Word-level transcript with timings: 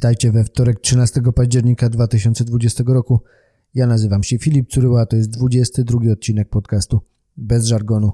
Witajcie 0.00 0.32
we 0.32 0.44
wtorek 0.44 0.80
13 0.80 1.20
października 1.34 1.88
2020 1.88 2.84
roku. 2.86 3.20
Ja 3.74 3.86
nazywam 3.86 4.22
się 4.22 4.38
Filip 4.38 4.68
Curyła, 4.68 5.06
to 5.06 5.16
jest 5.16 5.30
22 5.30 6.12
odcinek 6.12 6.48
podcastu 6.48 7.00
Bez 7.36 7.66
żargonu. 7.66 8.12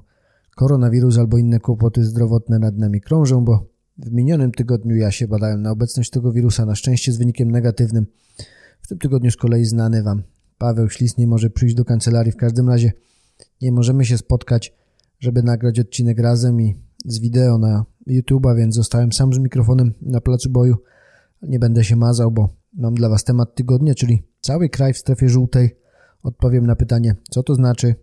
Koronawirus 0.57 1.19
albo 1.19 1.39
inne 1.39 1.61
kłopoty 1.61 2.05
zdrowotne 2.05 2.59
nad 2.59 2.77
nami 2.77 3.01
krążą, 3.01 3.45
bo 3.45 3.67
w 3.99 4.13
minionym 4.13 4.53
tygodniu 4.53 4.97
ja 4.97 5.11
się 5.11 5.29
badałem 5.29 5.63
na 5.63 5.71
obecność 5.71 6.11
tego 6.11 6.33
wirusa, 6.33 6.67
na 6.67 6.75
szczęście 6.75 7.13
z 7.13 7.17
wynikiem 7.17 7.51
negatywnym. 7.51 8.07
W 8.83 8.89
tym 8.89 8.99
tygodniu 8.99 9.31
z 9.31 9.37
kolei 9.37 9.65
znany 9.65 10.03
Wam 10.03 10.23
Paweł 10.59 10.91
Ślis 10.91 11.19
nie 11.19 11.27
może 11.27 11.51
przyjść 11.51 11.75
do 11.75 11.85
kancelarii. 11.85 12.33
W 12.33 12.37
każdym 12.37 12.69
razie 12.69 12.93
nie 13.63 13.73
możemy 13.73 14.05
się 14.05 14.19
spotkać, 14.19 14.75
żeby 15.21 15.43
nagrać 15.43 15.81
odcinek 15.81 16.19
razem 16.19 16.61
i 16.61 16.77
z 17.05 17.19
wideo 17.19 17.59
na 17.59 17.85
YouTube'a, 18.09 18.57
więc 18.57 18.75
zostałem 18.75 19.13
sam 19.13 19.33
z 19.33 19.39
mikrofonem 19.39 19.93
na 20.03 20.21
placu 20.21 20.51
boju. 20.51 20.77
Nie 21.47 21.59
będę 21.59 21.85
się 21.85 21.97
mazał, 21.97 22.31
bo 22.31 22.49
mam 22.73 22.95
dla 22.95 23.09
Was 23.09 23.25
temat 23.25 23.55
tygodnia, 23.55 23.95
czyli 23.95 24.23
cały 24.41 24.69
kraj 24.69 24.93
w 24.93 24.99
strefie 24.99 25.29
żółtej. 25.29 25.77
Odpowiem 26.23 26.67
na 26.67 26.77
pytanie, 26.77 27.15
co 27.31 27.43
to 27.43 27.55
znaczy 27.55 27.95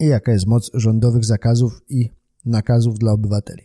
i 0.00 0.06
jaka 0.06 0.32
jest 0.32 0.46
moc 0.46 0.70
rządowych 0.74 1.24
zakazów 1.24 1.82
i 1.88 2.10
nakazów 2.44 2.98
dla 2.98 3.12
obywateli. 3.12 3.62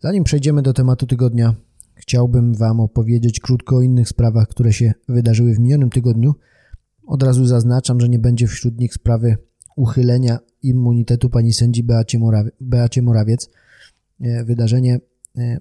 Zanim 0.00 0.24
przejdziemy 0.24 0.62
do 0.62 0.72
tematu 0.72 1.06
tygodnia, 1.06 1.54
chciałbym 1.94 2.54
Wam 2.54 2.80
opowiedzieć 2.80 3.40
krótko 3.40 3.76
o 3.76 3.82
innych 3.82 4.08
sprawach, 4.08 4.48
które 4.48 4.72
się 4.72 4.92
wydarzyły 5.08 5.54
w 5.54 5.58
minionym 5.58 5.90
tygodniu. 5.90 6.34
Od 7.06 7.22
razu 7.22 7.46
zaznaczam, 7.46 8.00
że 8.00 8.08
nie 8.08 8.18
będzie 8.18 8.46
wśród 8.46 8.78
nich 8.78 8.94
sprawy 8.94 9.36
uchylenia 9.76 10.38
immunitetu 10.62 11.30
pani 11.30 11.52
sędzi 11.52 11.84
Beacie, 11.84 12.18
Morawie, 12.18 12.50
Beacie 12.60 13.02
Morawiec. 13.02 13.50
E, 14.20 14.44
wydarzenie 14.44 15.00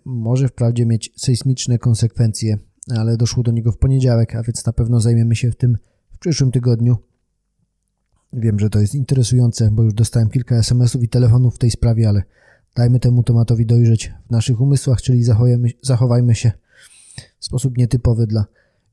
może 0.05 0.47
wprawdzie 0.47 0.85
mieć 0.85 1.13
sejsmiczne 1.15 1.77
konsekwencje, 1.77 2.57
ale 2.97 3.17
doszło 3.17 3.43
do 3.43 3.51
niego 3.51 3.71
w 3.71 3.77
poniedziałek, 3.77 4.35
a 4.35 4.43
więc 4.43 4.65
na 4.65 4.73
pewno 4.73 4.99
zajmiemy 4.99 5.35
się 5.35 5.51
tym 5.51 5.77
w 6.11 6.17
przyszłym 6.17 6.51
tygodniu. 6.51 6.97
Wiem, 8.33 8.59
że 8.59 8.69
to 8.69 8.79
jest 8.79 8.95
interesujące, 8.95 9.71
bo 9.71 9.83
już 9.83 9.93
dostałem 9.93 10.29
kilka 10.29 10.55
SMS-ów 10.55 11.03
i 11.03 11.09
telefonów 11.09 11.55
w 11.55 11.57
tej 11.57 11.71
sprawie, 11.71 12.09
ale 12.09 12.23
dajmy 12.75 12.99
temu 12.99 13.23
tematowi 13.23 13.65
dojrzeć 13.65 14.13
w 14.27 14.31
naszych 14.31 14.61
umysłach, 14.61 15.01
czyli 15.01 15.23
zachowajmy, 15.23 15.69
zachowajmy 15.81 16.35
się 16.35 16.51
w 17.39 17.45
sposób 17.45 17.77
nietypowy 17.77 18.27
dla 18.27 18.45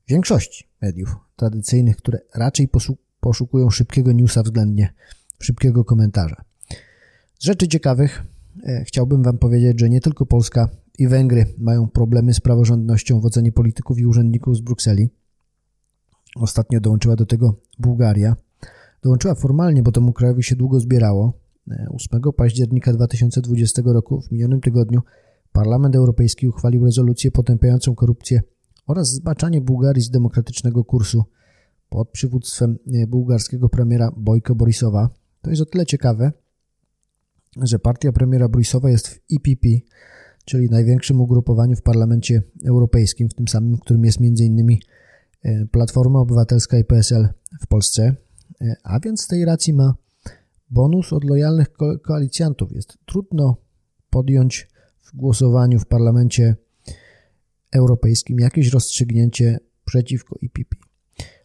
większości 0.07 0.69
mediów 0.81 1.15
tradycyjnych, 1.35 1.97
które 1.97 2.19
raczej 2.35 2.69
poszukują 3.19 3.69
szybkiego 3.69 4.11
newsa 4.11 4.43
względnie 4.43 4.93
szybkiego 5.39 5.85
komentarza. 5.85 6.43
Z 7.39 7.43
rzeczy 7.43 7.67
ciekawych 7.67 8.23
chciałbym 8.83 9.23
Wam 9.23 9.37
powiedzieć, 9.37 9.79
że 9.79 9.89
nie 9.89 10.01
tylko 10.01 10.25
Polska 10.25 10.69
i 10.99 11.07
Węgry 11.07 11.45
mają 11.57 11.87
problemy 11.87 12.33
z 12.33 12.39
praworządnością 12.39 13.19
w 13.19 13.25
ocenie 13.25 13.51
polityków 13.51 13.99
i 13.99 14.05
urzędników 14.05 14.57
z 14.57 14.61
Brukseli. 14.61 15.09
Ostatnio 16.35 16.79
dołączyła 16.79 17.15
do 17.15 17.25
tego 17.25 17.55
Bułgaria. 17.79 18.35
Dołączyła 19.03 19.35
formalnie, 19.35 19.83
bo 19.83 19.91
temu 19.91 20.13
krajowi 20.13 20.43
się 20.43 20.55
długo 20.55 20.79
zbierało. 20.79 21.33
8 21.89 22.21
e, 22.29 22.33
października 22.33 22.93
2020 22.93 23.81
roku, 23.85 24.21
w 24.21 24.31
minionym 24.31 24.61
tygodniu, 24.61 25.01
Parlament 25.51 25.95
Europejski 25.95 26.47
uchwalił 26.47 26.85
rezolucję 26.85 27.31
potępiającą 27.31 27.95
korupcję 27.95 28.41
oraz 28.87 29.11
zbaczanie 29.11 29.61
Bułgarii 29.61 30.03
z 30.03 30.09
demokratycznego 30.09 30.83
kursu 30.83 31.23
pod 31.89 32.09
przywództwem 32.09 32.77
e, 32.93 33.07
bułgarskiego 33.07 33.69
premiera 33.69 34.11
Bojko 34.17 34.55
Borisowa. 34.55 35.09
To 35.41 35.49
jest 35.49 35.61
o 35.61 35.65
tyle 35.65 35.85
ciekawe, 35.85 36.31
że 37.61 37.79
partia 37.79 38.11
premiera 38.11 38.49
Borisowa 38.49 38.89
jest 38.89 39.07
w 39.07 39.19
EPP, 39.33 39.67
czyli 40.45 40.69
największym 40.69 41.21
ugrupowaniu 41.21 41.75
w 41.75 41.81
Parlamencie 41.81 42.43
Europejskim, 42.65 43.29
w 43.29 43.33
tym 43.33 43.47
samym, 43.47 43.77
w 43.77 43.79
którym 43.79 44.05
jest 44.05 44.17
m.in. 44.21 44.77
E, 45.43 45.65
Platforma 45.65 46.19
Obywatelska 46.19 46.77
i 46.77 46.83
PSL 46.83 47.29
w 47.61 47.67
Polsce, 47.67 48.15
e, 48.61 48.75
a 48.83 48.99
więc 48.99 49.21
z 49.21 49.27
tej 49.27 49.45
racji 49.45 49.73
ma 49.73 49.95
bonus 50.69 51.13
od 51.13 51.23
lojalnych 51.23 51.73
ko 51.73 51.99
koalicjantów. 51.99 52.71
Jest 52.71 52.97
trudno 53.05 53.57
podjąć 54.09 54.67
w 55.01 55.15
głosowaniu 55.15 55.79
w 55.79 55.85
Parlamencie 55.85 56.55
Europejskim 57.71 58.39
jakieś 58.39 58.69
rozstrzygnięcie 58.69 59.59
przeciwko 59.85 60.35
EPP. 60.43 60.75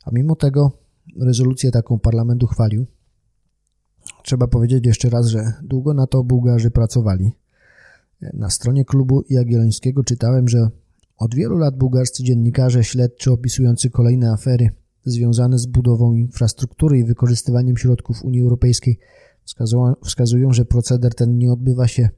A 0.05 0.11
mimo 0.13 0.37
tego 0.37 0.73
rezolucję 1.21 1.71
taką 1.71 1.99
parlament 1.99 2.43
uchwalił. 2.43 2.87
Trzeba 4.25 4.47
powiedzieć 4.47 4.87
jeszcze 4.87 5.11
raz, 5.11 5.27
że 5.27 5.53
długo 5.63 5.95
na 5.95 6.07
to 6.07 6.25
Bułgarzy 6.25 6.71
pracowali. 6.71 7.33
Na 8.33 8.51
stronie 8.51 8.85
klubu 8.85 9.25
Jagiellońskiego 9.31 10.05
czytałem, 10.05 10.49
że 10.49 10.69
od 11.17 11.35
wielu 11.35 11.59
lat 11.59 11.77
bułgarscy 11.77 12.25
dziennikarze 12.25 12.85
śledczy 12.85 13.33
opisujący 13.33 13.91
kolejne 13.91 14.33
afery 14.33 14.71
związane 15.05 15.59
z 15.59 15.67
budową 15.67 16.15
infrastruktury 16.15 16.99
i 16.99 17.05
wykorzystywaniem 17.05 17.77
środków 17.77 18.25
Unii 18.25 18.41
Europejskiej 18.41 18.99
wskazują, 20.03 20.53
że 20.53 20.65
proceder 20.65 21.15
ten 21.15 21.39
nie 21.39 21.53
odbywa 21.53 21.89
się 21.89 22.09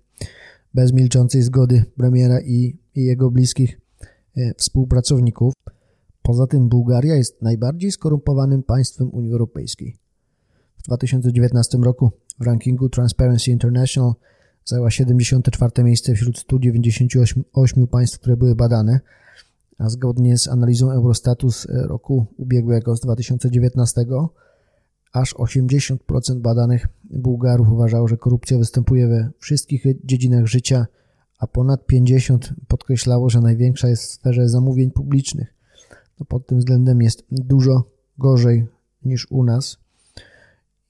bez 0.74 0.92
milczącej 0.92 1.42
zgody 1.42 1.84
premiera 1.96 2.40
i, 2.40 2.78
i 2.94 3.04
jego 3.04 3.30
bliskich 3.30 3.80
e, 4.36 4.54
współpracowników. 4.54 5.54
Poza 6.22 6.46
tym 6.46 6.68
Bułgaria 6.68 7.14
jest 7.14 7.42
najbardziej 7.42 7.92
skorumpowanym 7.92 8.62
państwem 8.62 9.10
Unii 9.10 9.32
Europejskiej. 9.32 10.01
W 10.82 10.84
2019 10.84 11.78
roku 11.78 12.10
w 12.40 12.46
rankingu 12.46 12.88
Transparency 12.88 13.50
International 13.50 14.12
zajęła 14.64 14.90
74 14.90 15.84
miejsce 15.84 16.14
wśród 16.14 16.38
198 16.38 17.86
państw, 17.86 18.18
które 18.18 18.36
były 18.36 18.54
badane, 18.54 19.00
a 19.78 19.88
zgodnie 19.88 20.38
z 20.38 20.48
analizą 20.48 20.90
Eurostatu 20.90 21.50
z 21.50 21.66
roku 21.70 22.26
ubiegłego, 22.36 22.96
z 22.96 23.00
2019, 23.00 24.04
aż 25.12 25.34
80% 25.34 25.96
badanych 26.40 26.88
Bułgarów 27.04 27.68
uważało, 27.68 28.08
że 28.08 28.16
korupcja 28.16 28.58
występuje 28.58 29.08
we 29.08 29.30
wszystkich 29.38 29.84
dziedzinach 30.04 30.46
życia, 30.46 30.86
a 31.38 31.46
ponad 31.46 31.86
50% 31.92 32.38
podkreślało, 32.68 33.30
że 33.30 33.40
największa 33.40 33.88
jest 33.88 34.02
w 34.02 34.06
sferze 34.06 34.48
zamówień 34.48 34.90
publicznych. 34.90 35.54
To 36.16 36.24
pod 36.24 36.46
tym 36.46 36.58
względem 36.58 37.02
jest 37.02 37.24
dużo 37.30 37.84
gorzej 38.18 38.66
niż 39.04 39.30
u 39.30 39.44
nas 39.44 39.81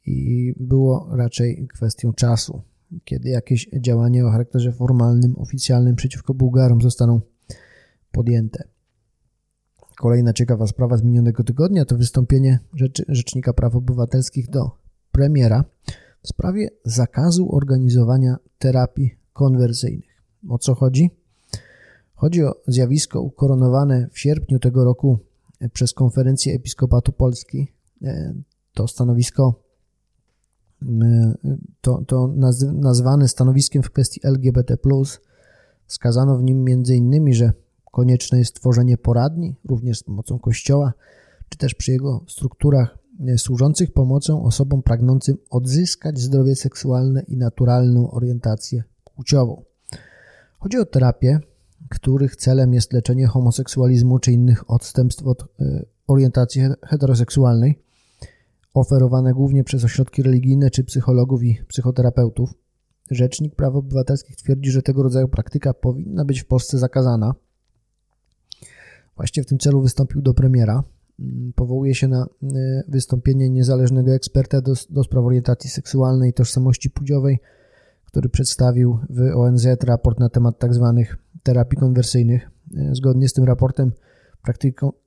i 0.06 0.52
było 0.60 1.08
raczej 1.12 1.68
kwestią 1.68 2.12
czasu, 2.12 2.62
kiedy 3.04 3.28
jakieś 3.28 3.68
działania 3.80 4.26
o 4.26 4.30
charakterze 4.30 4.72
formalnym, 4.72 5.38
oficjalnym 5.38 5.96
przeciwko 5.96 6.34
Bułgarom 6.34 6.82
zostaną 6.82 7.20
podjęte. 8.12 8.64
Kolejna 9.96 10.32
ciekawa 10.32 10.66
sprawa 10.66 10.96
z 10.96 11.02
minionego 11.02 11.44
tygodnia 11.44 11.84
to 11.84 11.96
wystąpienie 11.96 12.58
Rzecznika 13.08 13.52
Praw 13.52 13.76
Obywatelskich 13.76 14.50
do 14.50 14.70
premiera 15.12 15.64
w 16.22 16.28
sprawie 16.28 16.68
zakazu 16.84 17.56
organizowania 17.56 18.36
terapii 18.58 19.16
konwersyjnych. 19.32 20.22
O 20.48 20.58
co 20.58 20.74
chodzi? 20.74 21.10
Chodzi 22.14 22.44
o 22.44 22.54
zjawisko 22.66 23.20
ukoronowane 23.20 24.08
w 24.12 24.18
sierpniu 24.18 24.58
tego 24.58 24.84
roku 24.84 25.18
przez 25.72 25.92
Konferencję 25.92 26.54
Episkopatu 26.54 27.12
Polski. 27.12 27.68
E, 28.02 28.34
to 28.74 28.88
stanowisko 28.88 29.61
to, 31.80 32.02
to 32.06 32.34
nazwane 32.72 33.28
stanowiskiem 33.28 33.82
w 33.82 33.90
kwestii 33.90 34.20
LGBT+, 34.24 34.76
wskazano 35.86 36.38
w 36.38 36.42
nim 36.42 36.64
m.in., 36.68 37.32
że 37.32 37.52
konieczne 37.92 38.38
jest 38.38 38.54
tworzenie 38.54 38.98
poradni, 38.98 39.54
również 39.64 39.98
z 39.98 40.02
pomocą 40.02 40.38
Kościoła, 40.38 40.92
czy 41.48 41.58
też 41.58 41.74
przy 41.74 41.92
jego 41.92 42.24
strukturach 42.28 42.98
e, 43.26 43.38
służących 43.38 43.92
pomocą 43.92 44.44
osobom 44.44 44.82
pragnącym 44.82 45.36
odzyskać 45.50 46.18
zdrowie 46.18 46.56
seksualne 46.56 47.22
i 47.22 47.36
naturalną 47.36 48.10
orientację 48.10 48.84
płciową. 49.14 49.62
Chodzi 50.58 50.78
o 50.78 50.84
terapię, 50.84 51.40
których 51.88 52.36
celem 52.36 52.74
jest 52.74 52.92
leczenie 52.92 53.26
homoseksualizmu 53.26 54.18
czy 54.18 54.32
innych 54.32 54.70
odstępstw 54.70 55.26
od 55.26 55.42
e, 55.42 55.84
orientacji 56.06 56.62
heteroseksualnej, 56.82 57.78
oferowane 58.74 59.32
głównie 59.34 59.64
przez 59.64 59.84
ośrodki 59.84 60.22
religijne 60.22 60.70
czy 60.70 60.84
psychologów 60.84 61.42
i 61.44 61.58
psychoterapeutów. 61.68 62.54
Rzecznik 63.10 63.54
Praw 63.54 63.74
Obywatelskich 63.74 64.36
twierdzi, 64.36 64.70
że 64.70 64.82
tego 64.82 65.02
rodzaju 65.02 65.28
praktyka 65.28 65.74
powinna 65.74 66.24
być 66.24 66.40
w 66.40 66.46
Polsce 66.46 66.78
zakazana. 66.78 67.34
Właśnie 69.16 69.42
w 69.42 69.46
tym 69.46 69.58
celu 69.58 69.82
wystąpił 69.82 70.22
do 70.22 70.34
premiera. 70.34 70.84
Mm, 71.20 71.52
powołuje 71.52 71.94
się 71.94 72.08
na 72.08 72.26
e, 72.42 72.48
wystąpienie 72.88 73.50
niezależnego 73.50 74.14
eksperta 74.14 74.60
do, 74.60 74.72
do 74.90 75.04
spraw 75.04 75.24
orientacji 75.24 75.70
seksualnej 75.70 76.30
i 76.30 76.34
tożsamości 76.34 76.90
płciowej, 76.90 77.38
który 78.04 78.28
przedstawił 78.28 78.98
w 79.10 79.36
ONZ 79.36 79.66
raport 79.84 80.20
na 80.20 80.28
temat 80.28 80.58
tzw. 80.60 81.04
Tak 81.08 81.18
terapii 81.42 81.78
konwersyjnych. 81.78 82.50
E, 82.76 82.94
zgodnie 82.94 83.28
z 83.28 83.32
tym 83.32 83.44
raportem 83.44 83.92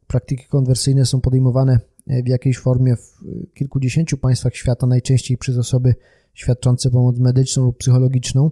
praktyki, 0.07 0.47
konwersyjne 0.49 1.05
są 1.05 1.21
podejmowane 1.21 1.79
w 2.07 2.27
jakiejś 2.27 2.57
formie 2.57 2.95
w 2.95 3.19
kilkudziesięciu 3.53 4.17
państwach 4.17 4.55
świata, 4.55 4.87
najczęściej 4.87 5.37
przez 5.37 5.57
osoby 5.57 5.95
świadczące 6.33 6.91
pomoc 6.91 7.19
medyczną 7.19 7.65
lub 7.65 7.77
psychologiczną 7.77 8.51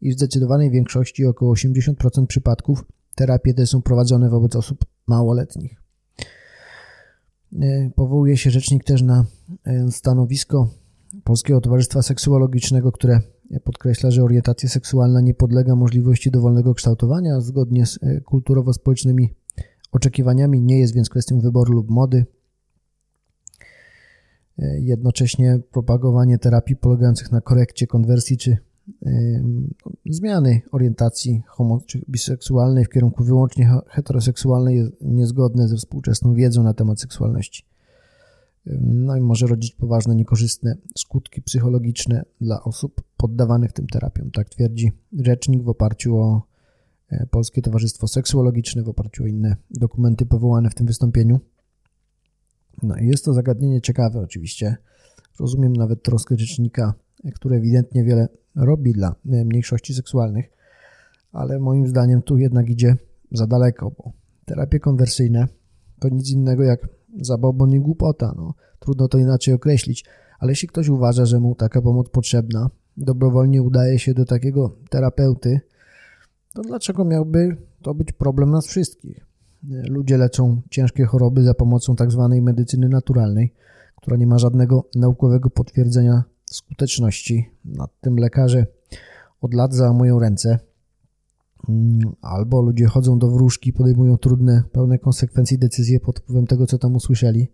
i 0.00 0.10
w 0.10 0.14
zdecydowanej 0.14 0.70
większości, 0.70 1.24
około 1.24 1.54
80% 1.54 2.26
przypadków, 2.26 2.84
terapie 3.14 3.54
te 3.54 3.66
są 3.66 3.82
prowadzone 3.82 4.30
wobec 4.30 4.56
osób 4.56 4.84
małoletnich. 5.06 5.82
E, 7.62 7.90
powołuje 7.96 8.36
się 8.36 8.50
rzecznik 8.50 8.84
też 8.84 9.02
na 9.02 9.24
e, 9.64 9.90
stanowisko 9.90 10.68
Polskiego 11.24 11.60
Towarzystwa 11.60 12.02
Seksuologicznego, 12.02 12.92
które 12.92 13.20
podkreśla, 13.64 14.10
że 14.10 14.22
orientacja 14.22 14.68
seksualna 14.68 15.20
nie 15.20 15.34
podlega 15.34 15.76
możliwości 15.76 16.30
dowolnego 16.30 16.74
kształtowania 16.74 17.40
zgodnie 17.40 17.86
z 17.86 17.98
e, 18.02 18.20
kulturowo-społecznymi 18.20 19.34
oczekiwaniami, 19.92 20.62
nie 20.62 20.78
jest 20.78 20.94
więc 20.94 21.10
kwestią 21.10 21.40
wyboru 21.40 21.72
lub 21.72 21.90
mody. 21.90 22.26
Jednocześnie 24.58 25.60
propagowanie 25.72 26.38
terapii 26.38 26.76
polegających 26.76 27.32
na 27.32 27.40
korekcie 27.40 27.86
konwersji 27.86 28.36
czy 28.36 28.56
zmiany 30.06 30.60
orientacji 30.72 31.42
homo 31.46 31.80
czy 31.86 32.04
biseksualnej 32.08 32.84
w 32.84 32.88
kierunku 32.88 33.24
wyłącznie 33.24 33.70
heteroseksualnej 33.88 34.76
jest 34.76 34.92
niezgodne 35.00 35.68
ze 35.68 35.76
współczesną 35.76 36.34
wiedzą 36.34 36.62
na 36.62 36.74
temat 36.74 37.00
seksualności. 37.00 37.64
No 38.80 39.16
i 39.16 39.20
może 39.20 39.46
rodzić 39.46 39.74
poważne, 39.74 40.14
niekorzystne 40.14 40.76
skutki 40.96 41.42
psychologiczne 41.42 42.24
dla 42.40 42.62
osób 42.62 43.02
poddawanych 43.16 43.72
tym 43.72 43.86
terapiom. 43.86 44.30
Tak 44.30 44.48
twierdzi 44.48 44.92
rzecznik 45.12 45.62
w 45.62 45.68
oparciu 45.68 46.16
o 46.16 46.42
e, 47.10 47.26
Polskie 47.30 47.62
Towarzystwo 47.62 48.08
Seksuologiczne, 48.08 48.82
w 48.82 48.88
oparciu 48.88 49.24
o 49.24 49.26
inne 49.26 49.56
dokumenty 49.70 50.26
powołane 50.26 50.70
w 50.70 50.74
tym 50.74 50.86
wystąpieniu. 50.86 51.40
No 52.82 52.96
i 52.96 53.06
jest 53.06 53.24
to 53.24 53.32
zagadnienie 53.32 53.80
ciekawe 53.80 54.20
oczywiście. 54.20 54.76
Rozumiem 55.40 55.72
nawet 55.72 56.02
troskę 56.02 56.36
rzecznika, 56.38 56.94
który 57.34 57.56
ewidentnie 57.56 58.04
wiele 58.04 58.28
robi 58.54 58.92
dla 58.92 59.08
e, 59.08 59.44
mniejszości 59.44 59.94
seksualnych, 59.94 60.50
ale 61.32 61.58
moim 61.58 61.86
zdaniem 61.86 62.22
tu 62.22 62.38
jednak 62.38 62.70
idzie 62.70 62.96
za 63.32 63.46
daleko, 63.46 63.90
bo 63.90 64.12
terapie 64.44 64.80
konwersyjne 64.80 65.48
to 66.00 66.08
nic 66.08 66.30
innego 66.30 66.62
jak 66.62 66.88
zabobon 67.20 67.70
i 67.70 67.80
głupota. 67.80 68.34
No, 68.36 68.54
trudno 68.78 69.08
to 69.08 69.18
inaczej 69.18 69.54
określić, 69.54 70.04
ale 70.38 70.52
jeśli 70.52 70.68
ktoś 70.68 70.88
uważa, 70.88 71.24
że 71.24 71.40
mu 71.40 71.54
taka 71.54 71.82
pomoc 71.82 72.08
potrzebna, 72.08 72.70
dobrowolnie 72.96 73.62
udaje 73.62 73.98
się 73.98 74.14
do 74.14 74.24
takiego 74.24 74.76
terapeuty, 74.90 75.60
to 76.54 76.62
dlaczego 76.62 77.04
miałby 77.04 77.56
to 77.82 77.94
być 77.94 78.12
problem 78.12 78.50
nas 78.50 78.66
wszystkich? 78.66 79.26
Ludzie 79.68 80.16
leczą 80.16 80.62
ciężkie 80.70 81.04
choroby 81.04 81.42
za 81.42 81.54
pomocą 81.54 81.96
tak 81.96 82.10
zwanej 82.10 82.42
medycyny 82.42 82.88
naturalnej, 82.88 83.54
która 83.96 84.16
nie 84.16 84.26
ma 84.26 84.38
żadnego 84.38 84.88
naukowego 84.94 85.50
potwierdzenia 85.50 86.24
skuteczności. 86.44 87.50
Nad 87.64 88.00
tym 88.00 88.16
lekarze 88.16 88.66
od 89.40 89.54
lat 89.54 89.74
załamują 89.74 90.18
ręce. 90.18 90.58
Mm, 91.68 92.14
albo 92.20 92.62
ludzie 92.62 92.86
chodzą 92.86 93.18
do 93.18 93.30
wróżki, 93.30 93.72
podejmują 93.72 94.18
trudne, 94.18 94.62
pełne 94.72 94.98
konsekwencji 94.98 95.58
decyzje 95.58 96.00
pod 96.00 96.18
wpływem 96.18 96.46
tego, 96.46 96.66
co 96.66 96.78
tam 96.78 96.96
usłyszeli. 96.96 97.52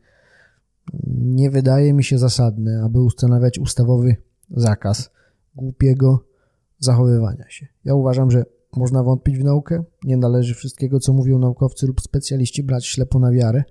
Nie 1.17 1.51
wydaje 1.51 1.93
mi 1.93 2.05
się 2.05 2.19
zasadne, 2.19 2.83
aby 2.85 3.01
ustanawiać 3.01 3.59
ustawowy 3.59 4.17
zakaz 4.51 5.11
głupiego 5.55 6.25
zachowywania 6.79 7.45
się. 7.49 7.67
Ja 7.85 7.95
uważam, 7.95 8.31
że 8.31 8.45
można 8.77 9.03
wątpić 9.03 9.39
w 9.39 9.45
naukę, 9.45 9.85
nie 10.05 10.17
należy 10.17 10.55
wszystkiego, 10.55 11.01
co 11.01 11.13
mówią 11.13 11.39
naukowcy 11.39 11.87
lub 11.87 12.01
specjaliści, 12.01 12.63
brać 12.63 12.87
ślepo 12.87 13.19
na 13.19 13.31
wiarę, 13.31 13.65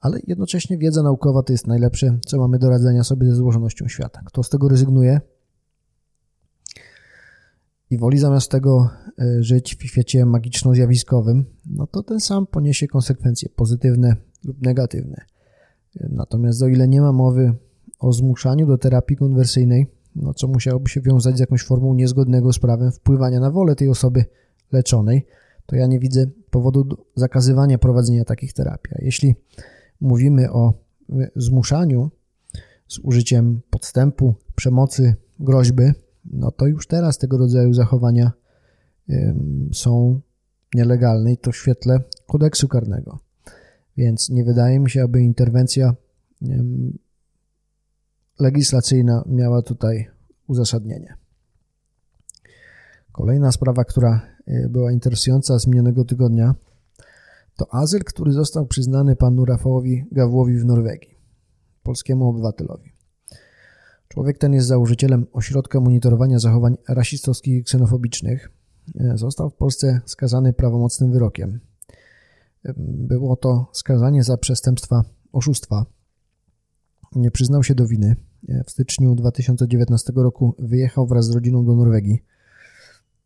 ale 0.00 0.20
jednocześnie 0.26 0.78
wiedza 0.78 1.02
naukowa 1.02 1.42
to 1.42 1.52
jest 1.52 1.66
najlepsze, 1.66 2.18
co 2.26 2.38
mamy 2.38 2.58
do 2.58 2.70
radzenia 2.70 3.04
sobie 3.04 3.26
ze 3.26 3.34
złożonością 3.34 3.88
świata. 3.88 4.20
Kto 4.24 4.42
z 4.42 4.48
tego 4.48 4.68
rezygnuje 4.68 5.20
i 7.90 7.98
woli 7.98 8.18
zamiast 8.18 8.50
tego 8.50 8.90
e, 9.18 9.42
żyć 9.42 9.76
w 9.76 9.82
świecie 9.82 10.26
magiczno-zjawiskowym, 10.26 11.44
no 11.66 11.86
to 11.86 12.02
ten 12.02 12.20
sam 12.20 12.46
poniesie 12.46 12.88
konsekwencje 12.88 13.48
pozytywne 13.48 14.16
lub 14.44 14.62
negatywne. 14.62 15.24
Natomiast 16.00 16.62
o 16.62 16.68
ile 16.68 16.88
nie 16.88 17.00
ma 17.00 17.12
mowy 17.12 17.54
o 17.98 18.12
zmuszaniu 18.12 18.66
do 18.66 18.78
terapii 18.78 19.16
konwersyjnej, 19.16 19.86
no 20.16 20.34
co 20.34 20.48
musiałoby 20.48 20.88
się 20.88 21.00
wiązać 21.00 21.36
z 21.36 21.40
jakąś 21.40 21.62
formą 21.62 21.94
niezgodnego 21.94 22.52
z 22.52 22.58
prawem 22.58 22.92
wpływania 22.92 23.40
na 23.40 23.50
wolę 23.50 23.76
tej 23.76 23.88
osoby 23.88 24.24
leczonej, 24.72 25.26
to 25.66 25.76
ja 25.76 25.86
nie 25.86 25.98
widzę 25.98 26.26
powodu 26.50 26.84
do 26.84 26.96
zakazywania 27.14 27.78
prowadzenia 27.78 28.24
takich 28.24 28.52
terapii. 28.52 28.94
A 28.94 29.04
jeśli 29.04 29.34
mówimy 30.00 30.52
o 30.52 30.74
zmuszaniu 31.36 32.10
z 32.88 32.98
użyciem 32.98 33.60
podstępu, 33.70 34.34
przemocy, 34.54 35.14
groźby, 35.40 35.92
no 36.24 36.50
to 36.50 36.66
już 36.66 36.86
teraz 36.86 37.18
tego 37.18 37.38
rodzaju 37.38 37.72
zachowania 37.72 38.32
są 39.72 40.20
nielegalne 40.74 41.32
i 41.32 41.38
to 41.38 41.52
w 41.52 41.56
świetle 41.56 42.00
kodeksu 42.26 42.68
karnego. 42.68 43.18
Więc 43.96 44.30
nie 44.30 44.44
wydaje 44.44 44.80
mi 44.80 44.90
się, 44.90 45.02
aby 45.02 45.22
interwencja 45.22 45.94
legislacyjna 48.38 49.24
miała 49.26 49.62
tutaj 49.62 50.08
uzasadnienie. 50.46 51.14
Kolejna 53.12 53.52
sprawa, 53.52 53.84
która 53.84 54.20
e, 54.46 54.68
była 54.68 54.92
interesująca 54.92 55.58
z 55.58 55.66
minionego 55.66 56.04
tygodnia, 56.04 56.54
to 57.56 57.74
azyl, 57.74 58.00
który 58.04 58.32
został 58.32 58.66
przyznany 58.66 59.16
panu 59.16 59.44
Rafałowi 59.44 60.04
Gawłowi 60.12 60.58
w 60.58 60.64
Norwegii, 60.64 61.14
polskiemu 61.82 62.28
obywatelowi. 62.28 62.92
Człowiek 64.08 64.38
ten 64.38 64.52
jest 64.52 64.66
założycielem 64.66 65.26
ośrodka 65.32 65.80
monitorowania 65.80 66.38
zachowań 66.38 66.76
rasistowskich 66.88 67.60
i 67.60 67.64
ksenofobicznych. 67.64 68.50
E, 69.00 69.18
został 69.18 69.50
w 69.50 69.54
Polsce 69.54 70.00
skazany 70.04 70.52
prawomocnym 70.52 71.12
wyrokiem. 71.12 71.60
E, 72.64 72.74
było 72.78 73.36
to 73.36 73.66
skazanie 73.72 74.22
za 74.22 74.36
przestępstwa 74.36 75.02
oszustwa. 75.32 75.86
Nie 77.14 77.30
przyznał 77.30 77.62
się 77.62 77.74
do 77.74 77.86
winy. 77.86 78.16
E, 78.48 78.64
w 78.64 78.70
styczniu 78.70 79.14
2019 79.14 80.12
roku 80.16 80.54
wyjechał 80.58 81.06
wraz 81.06 81.26
z 81.26 81.34
rodziną 81.34 81.64
do 81.64 81.76
Norwegii. 81.76 82.22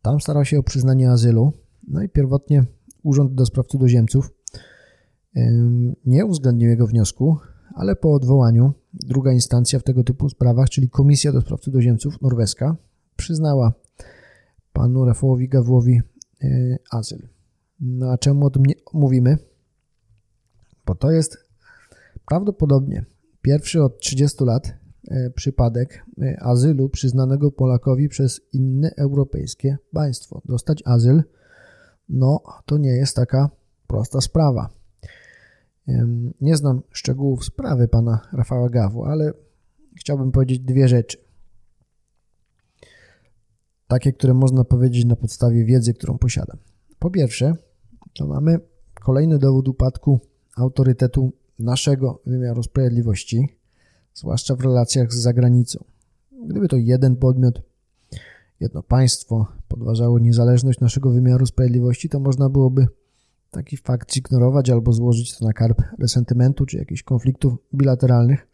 Tam 0.01 0.21
starał 0.21 0.45
się 0.45 0.59
o 0.59 0.63
przyznanie 0.63 1.11
azylu. 1.11 1.53
No 1.87 2.03
i 2.03 2.09
pierwotnie 2.09 2.65
Urząd 3.03 3.33
do 3.33 3.45
Spraw 3.45 3.67
Cudzoziemców 3.67 4.31
nie 6.05 6.25
uwzględnił 6.25 6.69
jego 6.69 6.87
wniosku, 6.87 7.37
ale 7.75 7.95
po 7.95 8.13
odwołaniu 8.13 8.73
druga 8.93 9.31
instancja 9.31 9.79
w 9.79 9.83
tego 9.83 10.03
typu 10.03 10.29
sprawach, 10.29 10.69
czyli 10.69 10.89
Komisja 10.89 11.31
do 11.31 11.41
Spraw 11.41 11.59
Cudzoziemców 11.59 12.21
norweska, 12.21 12.75
przyznała 13.15 13.73
panu 14.73 15.05
Rafałowi 15.05 15.49
Gawłowi 15.49 16.01
e, 16.43 16.77
azyl. 16.91 17.27
No 17.79 18.11
a 18.11 18.17
czemu 18.17 18.45
o 18.45 18.49
tym 18.49 18.63
mówimy? 18.93 19.37
Bo 20.85 20.95
to 20.95 21.11
jest 21.11 21.37
prawdopodobnie 22.25 23.05
pierwszy 23.41 23.83
od 23.83 23.99
30 23.99 24.43
lat 24.43 24.73
przypadek 25.35 26.05
e, 26.21 26.43
azylu 26.43 26.89
przyznanego 26.89 27.51
Polakowi 27.51 28.09
przez 28.09 28.41
inne 28.53 28.91
europejskie 28.97 29.77
państwo. 29.93 30.41
Dostać 30.45 30.83
azyl 30.85 31.23
no 32.11 32.43
to 32.65 32.77
nie 32.77 32.89
jest 32.89 33.15
taka 33.15 33.49
prosta 33.87 34.21
sprawa. 34.21 34.69
Nie 36.41 36.55
znam 36.55 36.81
szczegółów 36.91 37.45
sprawy 37.45 37.87
pana 37.87 38.21
Rafała 38.33 38.69
Gawu, 38.69 39.05
ale 39.05 39.33
chciałbym 39.99 40.31
powiedzieć 40.31 40.59
dwie 40.59 40.87
rzeczy. 40.87 41.17
Takie, 43.87 44.13
które 44.13 44.33
można 44.33 44.63
powiedzieć 44.63 45.05
na 45.05 45.15
podstawie 45.15 45.65
wiedzy, 45.65 45.93
którą 45.93 46.17
posiadam. 46.17 46.57
Po 46.99 47.09
pierwsze, 47.09 47.53
to 48.13 48.27
mamy 48.27 48.59
kolejny 49.01 49.39
dowód 49.39 49.67
upadku 49.67 50.19
autorytetu 50.57 51.33
naszego 51.59 52.21
wymiaru 52.25 52.63
sprawiedliwości, 52.63 53.49
zwłaszcza 54.13 54.55
w 54.55 54.61
relacjach 54.61 55.13
z 55.13 55.21
zagranicą. 55.21 55.83
Gdyby 56.45 56.67
to 56.67 56.77
jeden 56.77 57.15
podmiot 57.15 57.61
jedno 58.59 58.83
państwo 58.83 59.47
podważało 59.67 60.19
niezależność 60.19 60.79
naszego 60.79 61.11
wymiaru 61.11 61.45
sprawiedliwości, 61.45 62.09
to 62.09 62.19
można 62.19 62.49
byłoby 62.49 62.87
taki 63.51 63.77
fakt 63.77 64.13
zignorować 64.13 64.69
albo 64.69 64.93
złożyć 64.93 65.37
to 65.37 65.45
na 65.45 65.53
karb 65.53 65.81
resentymentu 65.99 66.65
czy 66.65 66.77
jakichś 66.77 67.03
konfliktów 67.03 67.53
bilateralnych. 67.73 68.47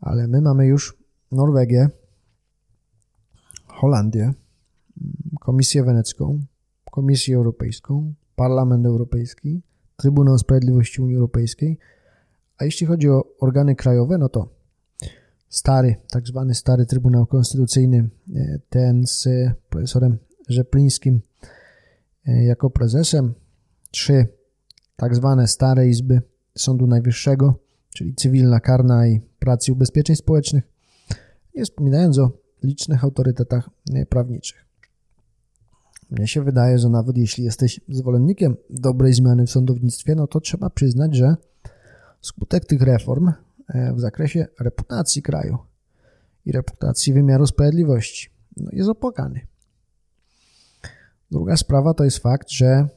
Ale 0.00 0.28
my 0.28 0.40
mamy 0.40 0.66
już 0.66 0.98
Norwegię, 1.32 1.88
Holandię, 3.66 4.32
Komisję 5.40 5.84
Wenecką, 5.84 6.40
Komisję 6.90 7.36
Europejską, 7.36 8.14
Parlament 8.36 8.86
Europejski, 8.86 9.62
Trybunał 9.96 10.38
Sprawiedliwości 10.38 11.02
Unii 11.02 11.16
Europejskiej. 11.16 11.78
A 12.60 12.64
jeśli 12.64 12.86
chodzi 12.86 13.08
o 13.08 13.24
organy 13.38 13.74
krajowe, 13.74 14.18
no 14.18 14.28
to 14.28 14.48
stary, 15.48 15.96
tak 16.10 16.26
zwany 16.26 16.54
stary 16.54 16.86
Trybunał 16.86 17.26
Konstytucyjny, 17.26 18.10
e, 18.34 18.58
ten 18.70 19.06
z 19.06 19.28
profesorem 19.68 20.18
Rzeplińskim 20.48 21.20
e, 22.26 22.44
jako 22.44 22.70
prezesem, 22.70 23.34
trzy 23.90 24.26
tak 24.96 25.14
zwane 25.14 25.48
stare 25.48 25.88
izby 25.88 26.22
Sądu 26.58 26.86
Najwyższego, 26.86 27.54
czyli 27.94 28.14
cywilna, 28.14 28.60
karna 28.60 29.06
i 29.06 29.20
pracy 29.38 29.72
ubezpieczeń 29.72 30.16
społecznych, 30.16 30.64
nie 31.54 31.64
wspominając 31.64 32.18
o 32.18 32.30
licznych 32.62 33.04
autorytetach 33.04 33.70
e, 33.94 34.06
prawniczych. 34.06 34.66
mnie 36.10 36.26
się 36.26 36.42
wydaje, 36.42 36.78
że 36.78 36.88
nawet 36.88 37.16
jeśli 37.16 37.44
jesteś 37.44 37.80
zwolennikiem 37.88 38.56
dobrej 38.70 39.14
zmiany 39.14 39.46
w 39.46 39.50
sądownictwie, 39.50 40.14
no 40.14 40.26
to 40.26 40.40
trzeba 40.40 40.70
przyznać, 40.70 41.16
że 41.16 41.36
skutek 42.20 42.64
tych 42.64 42.82
reform 42.82 43.32
e, 43.68 43.94
w 43.94 44.00
zakresie 44.00 44.46
reputacji 44.60 45.22
kraju 45.22 45.58
i 46.46 46.52
reputacji 46.52 47.12
wymiaru 47.12 47.46
sprawiedliwości 47.46 48.30
no, 48.56 48.70
jest 48.72 48.88
opłakany. 48.88 49.40
Druga 51.30 51.56
sprawa 51.56 51.94
to 51.94 52.04
jest 52.04 52.18
fakt, 52.18 52.50
że 52.50 52.88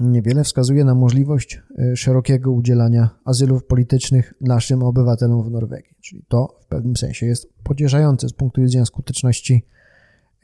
niewiele 0.00 0.44
wskazuje 0.44 0.84
na 0.84 0.94
możliwość 0.94 1.62
e, 1.78 1.96
szerokiego 1.96 2.52
udzielania 2.52 3.10
azylów 3.24 3.64
politycznych 3.64 4.34
naszym 4.40 4.82
obywatelom 4.82 5.42
w 5.42 5.50
Norwegii. 5.50 5.96
Czyli 6.00 6.24
to 6.28 6.58
w 6.60 6.66
pewnym 6.66 6.96
sensie 6.96 7.26
jest 7.26 7.48
pocieszające 7.62 8.28
z 8.28 8.32
punktu 8.32 8.60
widzenia 8.60 8.84
skuteczności 8.84 9.66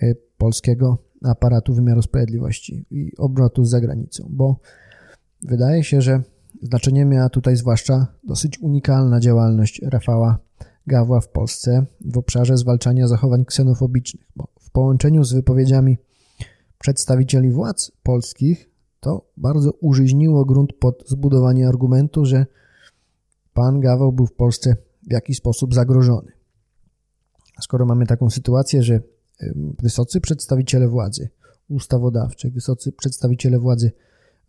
e, 0.02 0.14
polskiego 0.38 0.98
aparatu 1.24 1.74
wymiaru 1.74 2.02
sprawiedliwości 2.02 2.86
i 2.90 3.12
obrotu 3.18 3.64
z 3.64 3.70
zagranicą, 3.70 4.28
bo 4.30 4.60
wydaje 5.42 5.84
się, 5.84 6.00
że 6.00 6.22
znaczenie 6.62 7.04
miała 7.04 7.28
tutaj 7.28 7.56
zwłaszcza 7.56 8.06
dosyć 8.24 8.58
unikalna 8.58 9.20
działalność 9.20 9.82
Rafała 9.82 10.38
Gawła 10.86 11.20
w 11.20 11.28
Polsce 11.28 11.86
w 12.00 12.18
obszarze 12.18 12.56
zwalczania 12.56 13.08
zachowań 13.08 13.44
ksenofobicznych, 13.44 14.26
bo 14.36 14.48
w 14.60 14.70
połączeniu 14.70 15.24
z 15.24 15.32
wypowiedziami 15.32 15.98
przedstawicieli 16.78 17.50
władz 17.50 17.92
polskich 18.02 18.70
to 19.00 19.26
bardzo 19.36 19.70
użyźniło 19.70 20.44
grunt 20.44 20.72
pod 20.72 21.04
zbudowanie 21.06 21.68
argumentu, 21.68 22.24
że 22.24 22.46
pan 23.54 23.80
Gaweł 23.80 24.12
był 24.12 24.26
w 24.26 24.32
Polsce 24.32 24.76
w 25.02 25.12
jakiś 25.12 25.36
sposób 25.36 25.74
zagrożony. 25.74 26.32
Skoro 27.60 27.86
mamy 27.86 28.06
taką 28.06 28.30
sytuację, 28.30 28.82
że 28.82 29.00
wysocy 29.82 30.20
przedstawiciele 30.20 30.88
władzy 30.88 31.28
ustawodawczej, 31.68 32.50
wysocy 32.50 32.92
przedstawiciele 32.92 33.58
władzy 33.58 33.92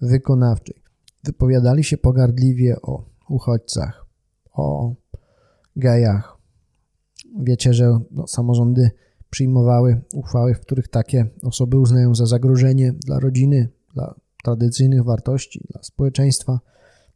wykonawczej 0.01 0.86
wypowiadali 1.27 1.83
się 1.83 1.97
pogardliwie 1.97 2.81
o 2.81 3.05
uchodźcach, 3.29 4.05
o 4.53 4.95
gejach. 5.75 6.37
Wiecie, 7.39 7.73
że 7.73 7.99
no, 8.11 8.27
samorządy 8.27 8.91
przyjmowały 9.29 10.01
uchwały, 10.13 10.53
w 10.53 10.59
których 10.59 10.87
takie 10.87 11.29
osoby 11.43 11.79
uznają 11.79 12.15
za 12.15 12.25
zagrożenie 12.25 12.93
dla 12.93 13.19
rodziny, 13.19 13.69
dla 13.93 14.15
tradycyjnych 14.43 15.03
wartości, 15.03 15.67
dla 15.71 15.83
społeczeństwa. 15.83 16.59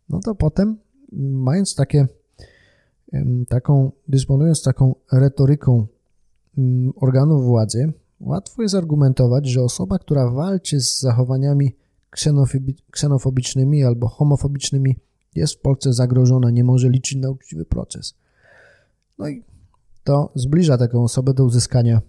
No 0.10 0.20
to 0.20 0.36
potem, 0.36 0.78
mając 1.32 1.76
takie, 1.76 2.08
taką, 3.50 3.92
dysponując 4.08 4.64
taką 4.64 4.96
retoryką 5.12 5.88
organów 6.96 7.46
władzy, 7.46 7.94
łatwo 8.20 8.62
jest 8.62 8.76
argumentować, 8.76 9.48
że 9.48 9.64
osoba, 9.64 10.00
która 10.00 10.30
walczy 10.30 10.80
z 10.80 11.00
zachowaniami 11.00 11.76
ksenofobicznymi 12.92 13.84
albo 13.84 14.08
homofobicznymi, 14.08 14.96
jest 15.36 15.54
w 15.54 15.60
Polsce 15.60 15.94
zagrożona, 15.94 16.50
nie 16.50 16.64
może 16.64 16.90
liczyć 16.90 17.18
na 17.18 17.30
uczciwy 17.30 17.66
proces. 17.66 18.14
No 19.18 19.30
i 19.30 19.44
to 20.04 20.32
zbliża 20.36 20.78
taką 20.78 21.04
osobę 21.04 21.34
do 21.34 21.46
uzyskania 21.46 22.02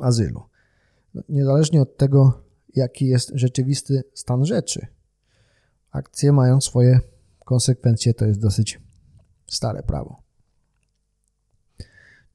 azylu. 0.00 0.42
Niezależnie 1.28 1.82
od 1.82 1.96
tego, 1.96 2.42
jaki 2.74 3.06
jest 3.06 3.30
rzeczywisty 3.34 4.04
stan 4.14 4.44
rzeczy, 4.44 4.86
akcje 5.90 6.32
mają 6.32 6.60
swoje 6.60 7.00
konsekwencje, 7.44 8.14
to 8.14 8.24
jest 8.24 8.40
dosyć 8.40 8.80
stare 9.46 9.82
prawo. 9.82 10.22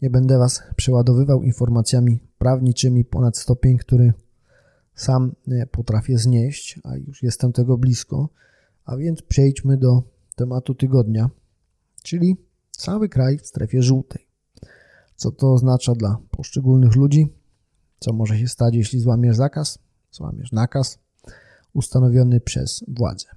Nie 0.02 0.10
będę 0.10 0.38
Was 0.38 0.64
przeładowywał 0.76 1.44
informacjami 1.44 2.20
prawniczymi 2.38 3.06
ponad 3.06 3.38
stopień, 3.38 3.78
który 3.78 4.14
sam 5.00 5.32
potrafię 5.72 6.18
znieść, 6.18 6.80
a 6.84 6.96
już 6.98 7.24
jestem 7.24 7.54
tego 7.54 7.78
blisko. 7.78 8.30
A 8.86 8.98
więc 8.98 9.22
przejdźmy 9.22 9.78
do 9.78 10.04
tematu 10.36 10.76
tygodnia, 10.76 11.30
czyli 12.04 12.38
cały 12.72 13.10
kraj 13.10 13.38
w 13.38 13.48
strefie 13.48 13.84
żółtej. 13.84 14.28
Co 15.16 15.32
to 15.32 15.54
oznacza 15.54 15.94
dla 15.94 16.18
poszczególnych 16.32 16.96
ludzi? 16.96 17.28
Co 18.00 18.14
może 18.14 18.38
się 18.38 18.48
stać, 18.48 18.76
jeśli 18.76 19.00
złamiesz 19.00 19.36
zakaz, 19.36 19.80
złamiesz 20.12 20.52
nakaz 20.52 21.00
ustanowiony 21.74 22.40
przez 22.40 22.84
władzę? 22.88 23.28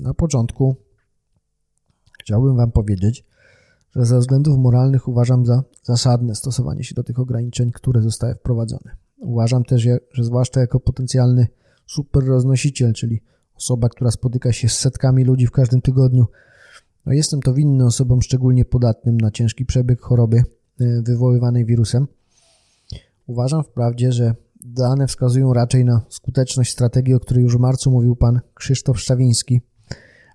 Na 0.00 0.14
początku 0.14 0.76
chciałbym 2.20 2.56
Wam 2.56 2.72
powiedzieć, 2.72 3.24
że 3.96 4.06
ze 4.06 4.18
względów 4.18 4.58
moralnych 4.58 5.08
uważam 5.08 5.46
za 5.46 5.62
zasadne 5.82 6.34
stosowanie 6.34 6.84
się 6.84 6.94
do 6.94 7.04
tych 7.04 7.18
ograniczeń, 7.18 7.72
które 7.72 8.02
zostały 8.02 8.34
wprowadzone. 8.34 9.05
Uważam 9.18 9.64
też, 9.64 9.82
że 10.12 10.24
zwłaszcza 10.24 10.60
jako 10.60 10.80
potencjalny 10.80 11.46
super 11.86 12.24
roznosiciel, 12.24 12.92
czyli 12.92 13.22
osoba, 13.54 13.88
która 13.88 14.10
spotyka 14.10 14.52
się 14.52 14.68
z 14.68 14.78
setkami 14.78 15.24
ludzi 15.24 15.46
w 15.46 15.50
każdym 15.50 15.80
tygodniu, 15.80 16.26
no 17.06 17.12
jestem 17.12 17.42
to 17.42 17.54
winny 17.54 17.86
osobom 17.86 18.22
szczególnie 18.22 18.64
podatnym 18.64 19.16
na 19.16 19.30
ciężki 19.30 19.66
przebieg 19.66 20.00
choroby 20.00 20.36
e, 20.36 21.02
wywoływanej 21.02 21.64
wirusem. 21.64 22.06
Uważam 23.26 23.64
wprawdzie, 23.64 24.12
że 24.12 24.34
dane 24.64 25.06
wskazują 25.06 25.52
raczej 25.52 25.84
na 25.84 26.00
skuteczność 26.08 26.72
strategii, 26.72 27.14
o 27.14 27.20
której 27.20 27.42
już 27.42 27.56
w 27.56 27.60
marcu 27.60 27.90
mówił 27.90 28.16
pan 28.16 28.40
Krzysztof 28.54 29.00
Szczawiński, 29.00 29.60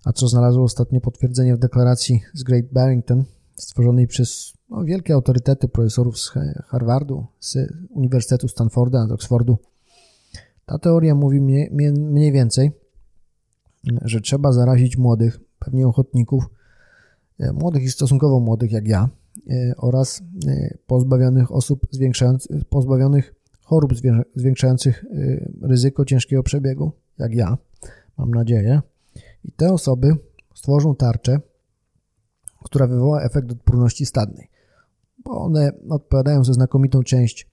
a 0.05 0.13
co 0.13 0.27
znalazło 0.27 0.63
ostatnie 0.63 1.01
potwierdzenie 1.01 1.55
w 1.55 1.59
deklaracji 1.59 2.21
z 2.33 2.43
Great 2.43 2.65
Barrington, 2.71 3.23
stworzonej 3.55 4.07
przez 4.07 4.53
no, 4.71 4.83
wielkie 4.83 5.13
autorytety 5.13 5.67
profesorów 5.67 6.19
z 6.19 6.29
Harvardu, 6.65 7.25
z 7.39 7.57
Uniwersytetu 7.89 8.47
Stanforda, 8.47 9.07
z 9.07 9.11
Oxfordu. 9.11 9.57
Ta 10.65 10.77
teoria 10.77 11.15
mówi 11.15 11.41
mniej, 11.41 11.69
mniej 11.97 12.31
więcej, 12.31 12.71
że 14.01 14.21
trzeba 14.21 14.51
zarazić 14.51 14.97
młodych, 14.97 15.39
pewnie 15.59 15.87
ochotników, 15.87 16.49
e, 17.39 17.53
młodych 17.53 17.83
i 17.83 17.89
stosunkowo 17.89 18.39
młodych 18.39 18.71
jak 18.71 18.87
ja, 18.87 19.09
e, 19.49 19.73
oraz 19.77 20.21
e, 20.47 20.77
pozbawionych 20.87 21.51
osób 21.51 21.87
zwiększających, 21.91 22.65
pozbawionych 22.65 23.35
chorób 23.63 23.91
zwiększających 24.35 25.05
ryzyko 25.61 26.05
ciężkiego 26.05 26.43
przebiegu, 26.43 26.91
jak 27.17 27.33
ja, 27.33 27.57
mam 28.17 28.31
nadzieję. 28.31 28.81
I 29.45 29.51
te 29.51 29.73
osoby 29.73 30.15
stworzą 30.55 30.95
tarczę, 30.95 31.39
która 32.63 32.87
wywoła 32.87 33.21
efekt 33.21 33.51
odporności 33.51 34.05
stadnej, 34.05 34.50
bo 35.23 35.41
one 35.41 35.71
odpowiadają 35.89 36.43
za 36.43 36.53
znakomitą 36.53 37.03
część 37.03 37.47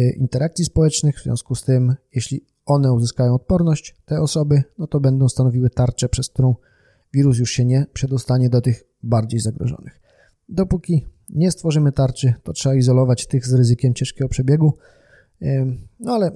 y, 0.00 0.16
interakcji 0.18 0.64
społecznych, 0.64 1.18
w 1.18 1.22
związku 1.22 1.54
z 1.54 1.64
tym, 1.64 1.94
jeśli 2.14 2.44
one 2.66 2.92
uzyskają 2.92 3.34
odporność, 3.34 3.96
te 4.04 4.20
osoby, 4.20 4.62
no 4.78 4.86
to 4.86 5.00
będą 5.00 5.28
stanowiły 5.28 5.70
tarczę, 5.70 6.08
przez 6.08 6.28
którą 6.28 6.54
wirus 7.14 7.38
już 7.38 7.50
się 7.50 7.64
nie 7.64 7.86
przedostanie 7.92 8.50
do 8.50 8.60
tych 8.60 8.84
bardziej 9.02 9.40
zagrożonych. 9.40 10.00
Dopóki 10.48 11.06
nie 11.28 11.50
stworzymy 11.50 11.92
tarczy, 11.92 12.34
to 12.42 12.52
trzeba 12.52 12.74
izolować 12.74 13.26
tych 13.26 13.46
z 13.46 13.54
ryzykiem 13.54 13.94
ciężkiego 13.94 14.28
przebiegu, 14.28 14.72
no 16.00 16.12
ale 16.12 16.30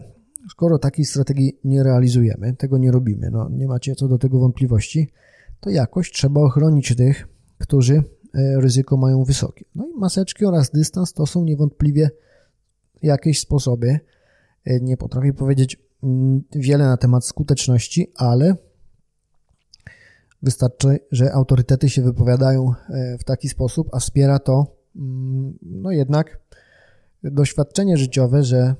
skoro 0.50 0.78
takiej 0.78 1.04
strategii 1.04 1.58
nie 1.64 1.82
realizujemy, 1.82 2.56
tego 2.56 2.78
nie 2.78 2.90
robimy, 2.90 3.30
no 3.30 3.48
nie 3.48 3.66
macie 3.66 3.94
co 3.94 4.08
do 4.08 4.18
tego 4.18 4.38
wątpliwości, 4.38 5.08
to 5.60 5.70
jakoś 5.70 6.10
trzeba 6.12 6.40
ochronić 6.40 6.96
tych, 6.96 7.28
którzy 7.58 8.02
ryzyko 8.34 8.96
mają 8.96 9.24
wysokie. 9.24 9.64
No 9.74 9.88
i 9.88 9.98
maseczki 9.98 10.44
oraz 10.44 10.70
dystans 10.70 11.12
to 11.12 11.26
są 11.26 11.44
niewątpliwie 11.44 12.10
jakieś 13.02 13.40
sposoby. 13.40 14.00
E, 14.64 14.80
nie 14.80 14.96
potrafię 14.96 15.32
powiedzieć 15.32 15.82
mm, 16.02 16.42
wiele 16.52 16.84
na 16.84 16.96
temat 16.96 17.26
skuteczności, 17.26 18.12
ale 18.16 18.56
wystarczy, 20.42 20.98
że 21.10 21.32
autorytety 21.32 21.88
się 21.88 22.02
wypowiadają 22.02 22.74
e, 22.88 23.18
w 23.18 23.24
taki 23.24 23.48
sposób, 23.48 23.88
a 23.92 23.98
wspiera 23.98 24.38
to 24.38 24.76
mm, 24.96 25.58
no 25.62 25.90
jednak 25.90 26.40
doświadczenie 27.24 27.96
życiowe, 27.96 28.44
że 28.44 28.74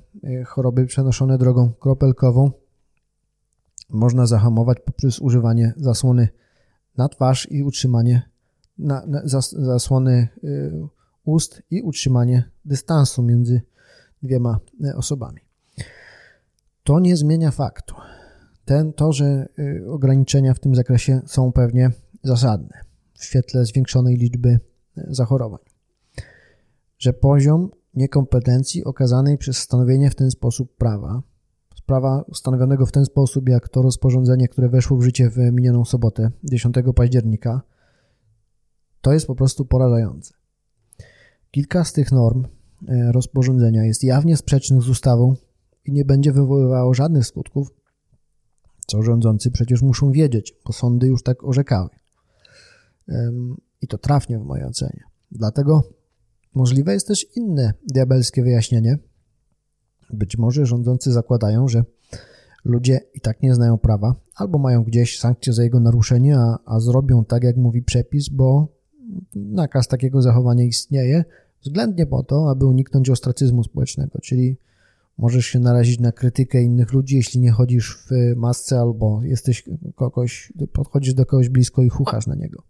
choroby 0.46 0.86
przenoszone 0.86 1.38
drogą 1.38 1.72
kropelkową 1.72 2.50
można 3.90 4.26
zahamować 4.26 4.78
poprzez 4.84 5.18
używanie 5.18 5.74
zasłony 5.76 6.28
na 6.96 7.08
twarz 7.08 7.48
i 7.50 7.62
utrzymanie 7.62 8.31
na, 8.82 9.06
na 9.06 9.22
zas, 9.24 9.52
zasłony 9.52 10.28
y, 10.44 10.72
ust 11.24 11.62
i 11.70 11.82
utrzymanie 11.82 12.50
dystansu 12.64 13.22
między 13.22 13.60
dwiema 14.22 14.60
y, 14.84 14.96
osobami. 14.96 15.40
To 16.82 17.00
nie 17.00 17.16
zmienia 17.16 17.50
faktu. 17.50 17.94
Ten, 18.64 18.92
to, 18.92 19.12
że 19.12 19.48
y, 19.58 19.90
ograniczenia 19.90 20.54
w 20.54 20.60
tym 20.60 20.74
zakresie 20.74 21.20
są 21.26 21.52
pewnie 21.52 21.90
zasadne 22.22 22.80
w 23.14 23.24
świetle 23.24 23.64
zwiększonej 23.64 24.16
liczby 24.16 24.60
zachorowań. 24.96 25.60
Że 26.98 27.12
poziom 27.12 27.70
niekompetencji 27.94 28.84
okazanej 28.84 29.38
przez 29.38 29.56
stanowienie 29.56 30.10
w 30.10 30.14
ten 30.14 30.30
sposób 30.30 30.76
prawa, 30.76 31.22
prawa 31.86 32.24
ustanowionego 32.28 32.86
w 32.86 32.92
ten 32.92 33.04
sposób, 33.04 33.48
jak 33.48 33.68
to 33.68 33.82
rozporządzenie, 33.82 34.48
które 34.48 34.68
weszło 34.68 34.96
w 34.96 35.02
życie 35.02 35.30
w 35.30 35.36
minioną 35.36 35.84
sobotę, 35.84 36.30
10 36.44 36.76
października, 36.94 37.62
to 39.02 39.12
jest 39.12 39.26
po 39.26 39.34
prostu 39.34 39.64
porażające. 39.64 40.34
Kilka 41.50 41.84
z 41.84 41.92
tych 41.92 42.12
norm 42.12 42.44
e, 42.88 43.12
rozporządzenia 43.12 43.84
jest 43.84 44.04
jawnie 44.04 44.36
sprzecznych 44.36 44.82
z 44.82 44.88
ustawą 44.88 45.34
i 45.84 45.92
nie 45.92 46.04
będzie 46.04 46.32
wywoływało 46.32 46.94
żadnych 46.94 47.26
skutków, 47.26 47.68
co 48.86 49.02
rządzący 49.02 49.50
przecież 49.50 49.82
muszą 49.82 50.12
wiedzieć, 50.12 50.54
bo 50.66 50.72
sądy 50.72 51.06
już 51.06 51.22
tak 51.22 51.44
orzekały. 51.44 51.88
I 53.80 53.86
to 53.86 53.98
trafnie 53.98 54.38
w 54.38 54.44
mojej 54.44 54.66
ocenie. 54.66 55.04
Dlatego 55.30 55.82
możliwe 56.54 56.92
jest 56.92 57.08
też 57.08 57.26
inne 57.36 57.74
diabelskie 57.92 58.42
wyjaśnienie. 58.42 58.98
Być 60.10 60.38
może 60.38 60.66
rządzący 60.66 61.12
zakładają, 61.12 61.68
że 61.68 61.84
ludzie 62.64 63.00
i 63.14 63.20
tak 63.20 63.42
nie 63.42 63.54
znają 63.54 63.78
prawa, 63.78 64.14
albo 64.34 64.58
mają 64.58 64.84
gdzieś 64.84 65.18
sankcje 65.18 65.52
za 65.52 65.62
jego 65.62 65.80
naruszenie, 65.80 66.38
a, 66.38 66.58
a 66.64 66.80
zrobią 66.80 67.24
tak, 67.24 67.44
jak 67.44 67.56
mówi 67.56 67.82
przepis, 67.82 68.28
bo 68.28 68.68
nakaz 69.34 69.88
takiego 69.88 70.22
zachowania 70.22 70.64
istnieje, 70.64 71.24
względnie 71.62 72.06
po 72.06 72.22
to, 72.22 72.50
aby 72.50 72.66
uniknąć 72.66 73.10
ostracyzmu 73.10 73.64
społecznego, 73.64 74.18
czyli 74.18 74.56
możesz 75.18 75.46
się 75.46 75.58
narazić 75.58 76.00
na 76.00 76.12
krytykę 76.12 76.62
innych 76.62 76.92
ludzi, 76.92 77.16
jeśli 77.16 77.40
nie 77.40 77.50
chodzisz 77.50 77.98
w 78.06 78.36
masce 78.36 78.80
albo 78.80 79.22
jesteś 79.22 79.64
kogoś, 79.94 80.52
podchodzisz 80.72 81.14
do 81.14 81.26
kogoś 81.26 81.48
blisko 81.48 81.82
i 81.82 81.88
chuchasz 81.88 82.26
na 82.26 82.34
niego. 82.34 82.62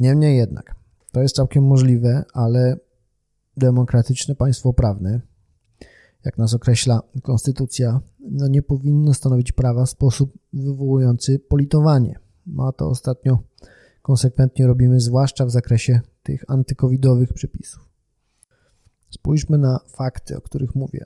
Niemniej 0.00 0.36
jednak, 0.36 0.74
to 1.12 1.22
jest 1.22 1.36
całkiem 1.36 1.64
możliwe, 1.64 2.24
ale 2.32 2.76
demokratyczne 3.56 4.34
państwo 4.34 4.72
prawne, 4.72 5.20
jak 6.24 6.38
nas 6.38 6.54
określa 6.54 7.02
konstytucja, 7.22 8.00
no 8.20 8.48
nie 8.48 8.62
powinno 8.62 9.14
stanowić 9.14 9.52
prawa 9.52 9.86
w 9.86 9.90
sposób 9.90 10.38
wywołujący 10.52 11.38
politowanie. 11.38 12.18
Ma 12.46 12.72
to 12.72 12.88
ostatnio 12.88 13.38
konsekwentnie 14.02 14.66
robimy, 14.66 15.00
zwłaszcza 15.00 15.46
w 15.46 15.50
zakresie 15.50 16.00
tych 16.22 16.44
antykowidowych 16.48 17.32
przepisów. 17.32 17.88
Spójrzmy 19.10 19.58
na 19.58 19.80
fakty, 19.86 20.36
o 20.36 20.40
których 20.40 20.74
mówię. 20.74 21.04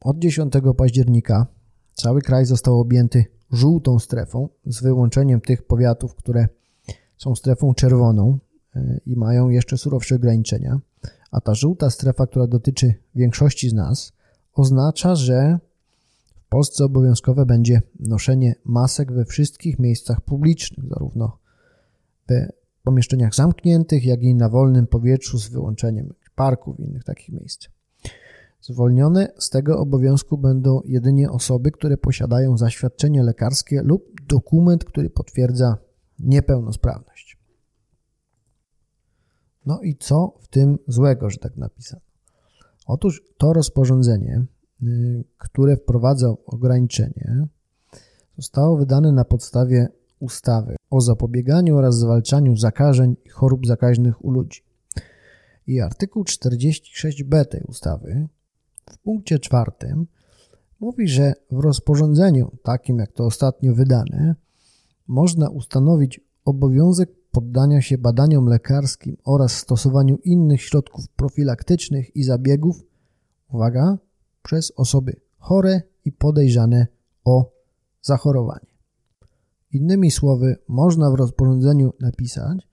Od 0.00 0.18
10 0.18 0.52
października 0.76 1.46
cały 1.94 2.22
kraj 2.22 2.46
został 2.46 2.80
objęty 2.80 3.24
żółtą 3.52 3.98
strefą, 3.98 4.48
z 4.66 4.82
wyłączeniem 4.82 5.40
tych 5.40 5.62
powiatów, 5.62 6.14
które 6.14 6.48
są 7.16 7.34
strefą 7.34 7.74
czerwoną 7.74 8.38
e, 8.76 9.00
i 9.06 9.16
mają 9.16 9.48
jeszcze 9.48 9.78
surowsze 9.78 10.14
ograniczenia. 10.14 10.80
A 11.30 11.40
ta 11.40 11.54
żółta 11.54 11.90
strefa, 11.90 12.26
która 12.26 12.46
dotyczy 12.46 12.94
większości 13.14 13.70
z 13.70 13.72
nas, 13.72 14.12
oznacza, 14.54 15.14
że 15.14 15.58
w 16.34 16.48
Polsce 16.48 16.84
obowiązkowe 16.84 17.46
będzie 17.46 17.82
noszenie 18.00 18.54
masek 18.64 19.12
we 19.12 19.24
wszystkich 19.24 19.78
miejscach 19.78 20.20
publicznych, 20.20 20.86
zarówno 20.88 21.39
w 22.80 22.82
pomieszczeniach 22.82 23.34
zamkniętych, 23.34 24.04
jak 24.04 24.22
i 24.22 24.34
na 24.34 24.48
wolnym 24.48 24.86
powietrzu 24.86 25.38
z 25.38 25.48
wyłączeniem 25.48 26.14
parków 26.34 26.80
i 26.80 26.82
innych 26.82 27.04
takich 27.04 27.28
miejsc. 27.28 27.68
Zwolnione 28.60 29.32
z 29.38 29.50
tego 29.50 29.78
obowiązku 29.78 30.38
będą 30.38 30.80
jedynie 30.84 31.30
osoby, 31.30 31.70
które 31.70 31.96
posiadają 31.96 32.58
zaświadczenie 32.58 33.22
lekarskie 33.22 33.82
lub 33.82 34.20
dokument, 34.28 34.84
który 34.84 35.10
potwierdza 35.10 35.78
niepełnosprawność. 36.18 37.38
No 39.66 39.80
i 39.80 39.96
co 39.96 40.34
w 40.40 40.48
tym 40.48 40.78
złego, 40.88 41.30
że 41.30 41.38
tak 41.38 41.56
napisano? 41.56 42.02
Otóż 42.86 43.22
to 43.38 43.52
rozporządzenie, 43.52 44.44
y, 44.82 45.24
które 45.38 45.76
wprowadza 45.76 46.34
ograniczenie, 46.46 47.46
zostało 48.36 48.76
wydane 48.76 49.12
na 49.12 49.24
podstawie 49.24 49.88
ustawy 50.20 50.76
o 50.90 51.00
zapobieganiu 51.00 51.76
oraz 51.76 51.98
zwalczaniu 51.98 52.56
zakażeń 52.56 53.16
i 53.24 53.28
chorób 53.28 53.66
zakaźnych 53.66 54.24
u 54.24 54.30
ludzi. 54.30 54.62
I 55.66 55.80
artykuł 55.80 56.24
46b 56.24 57.44
tej 57.44 57.62
ustawy 57.62 58.28
w 58.90 58.98
punkcie 58.98 59.38
czwartym 59.38 60.06
mówi, 60.80 61.08
że 61.08 61.32
w 61.50 61.58
rozporządzeniu 61.58 62.56
takim 62.62 62.98
jak 62.98 63.12
to 63.12 63.24
ostatnio 63.24 63.74
wydane 63.74 64.34
można 65.08 65.48
ustanowić 65.48 66.20
obowiązek 66.44 67.10
poddania 67.30 67.82
się 67.82 67.98
badaniom 67.98 68.46
lekarskim 68.46 69.16
oraz 69.24 69.52
stosowaniu 69.52 70.16
innych 70.16 70.62
środków 70.62 71.08
profilaktycznych 71.08 72.16
i 72.16 72.22
zabiegów, 72.22 72.82
uwaga, 73.52 73.98
przez 74.42 74.72
osoby 74.76 75.20
chore 75.38 75.82
i 76.04 76.12
podejrzane 76.12 76.86
o 77.24 77.52
zachorowanie. 78.02 78.69
Innymi 79.72 80.10
słowy, 80.10 80.56
można 80.68 81.10
w 81.10 81.14
rozporządzeniu 81.14 81.92
napisać, 82.00 82.68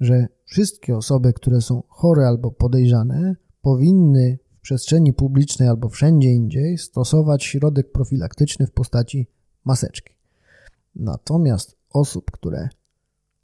że 0.00 0.26
wszystkie 0.44 0.96
osoby, 0.96 1.32
które 1.32 1.60
są 1.60 1.82
chore 1.88 2.26
albo 2.26 2.50
podejrzane, 2.50 3.36
powinny 3.62 4.38
w 4.58 4.60
przestrzeni 4.60 5.12
publicznej 5.12 5.68
albo 5.68 5.88
wszędzie 5.88 6.32
indziej 6.32 6.78
stosować 6.78 7.44
środek 7.44 7.92
profilaktyczny 7.92 8.66
w 8.66 8.70
postaci 8.70 9.26
maseczki. 9.64 10.14
Natomiast 10.96 11.76
osób, 11.90 12.30
które 12.30 12.68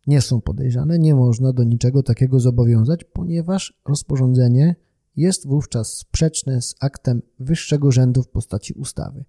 nie 0.07 0.20
są 0.20 0.40
podejrzane, 0.40 0.98
nie 0.98 1.14
można 1.14 1.53
do 1.53 1.64
niczego 1.64 2.03
takiego 2.03 2.40
zobowiązać, 2.40 3.05
ponieważ 3.05 3.81
rozporządzenie 3.88 4.77
jest 5.16 5.46
wówczas 5.46 5.92
sprzeczne 5.92 6.62
z 6.62 6.74
aktem 6.81 7.22
wyższego 7.38 7.90
rzędu 7.90 8.22
w 8.22 8.29
postaci 8.29 8.72
ustawy. 8.72 9.24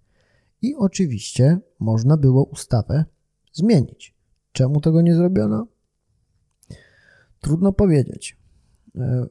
I 0.61 0.75
oczywiście 0.75 1.59
można 1.79 2.17
było 2.17 2.43
ustawę 2.43 3.05
zmienić. 3.51 4.15
Czemu 4.51 4.81
tego 4.81 5.01
nie 5.01 5.15
zrobiono? 5.15 5.67
Trudno 7.41 7.73
powiedzieć. 7.73 8.38
E, 8.95 9.25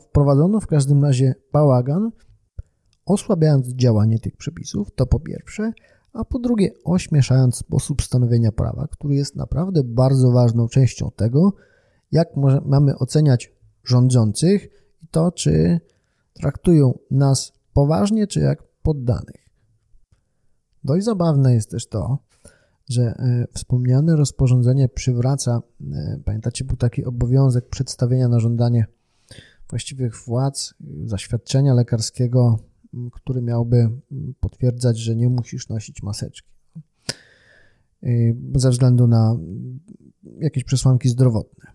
wprowadzono 0.00 0.60
w 0.60 0.66
każdym 0.66 1.04
razie 1.04 1.34
bałagan, 1.52 2.10
osłabiając 3.06 3.68
działanie 3.68 4.18
tych 4.18 4.36
przepisów, 4.36 4.94
to 4.94 5.06
po 5.06 5.20
pierwsze, 5.20 5.72
a 6.12 6.24
po 6.24 6.38
drugie 6.38 6.70
ośmieszając 6.84 7.56
sposób 7.56 8.02
stanowienia 8.02 8.52
prawa, 8.52 8.88
który 8.90 9.14
jest 9.14 9.36
naprawdę 9.36 9.84
bardzo 9.84 10.30
ważną 10.30 10.68
częścią 10.68 11.10
tego, 11.16 11.52
jak 12.12 12.36
może, 12.36 12.60
mamy 12.64 12.98
oceniać 12.98 13.52
rządzących 13.84 14.68
i 15.02 15.08
to, 15.08 15.32
czy 15.32 15.80
traktują 16.32 16.98
nas 17.10 17.52
poważnie, 17.72 18.26
czy 18.26 18.40
jak 18.40 18.62
poddanych. 18.82 19.48
Dość 20.84 21.04
zabawne 21.04 21.54
jest 21.54 21.70
też 21.70 21.86
to, 21.86 22.18
że 22.88 23.02
e, 23.02 23.46
wspomniane 23.54 24.16
rozporządzenie 24.16 24.88
przywraca, 24.88 25.62
e, 25.92 26.20
pamiętacie, 26.24 26.64
był 26.64 26.76
taki 26.76 27.04
obowiązek 27.04 27.68
przedstawienia 27.68 28.28
na 28.28 28.40
żądanie 28.40 28.86
właściwych 29.70 30.16
władz 30.16 30.74
zaświadczenia 31.04 31.74
lekarskiego, 31.74 32.58
który 33.12 33.42
miałby 33.42 33.90
potwierdzać, 34.40 34.98
że 34.98 35.16
nie 35.16 35.28
musisz 35.28 35.68
nosić 35.68 36.02
maseczki. 36.02 36.50
E, 38.02 38.08
ze 38.54 38.70
względu 38.70 39.06
na 39.06 39.36
jakieś 40.40 40.64
przesłanki 40.64 41.08
zdrowotne. 41.08 41.74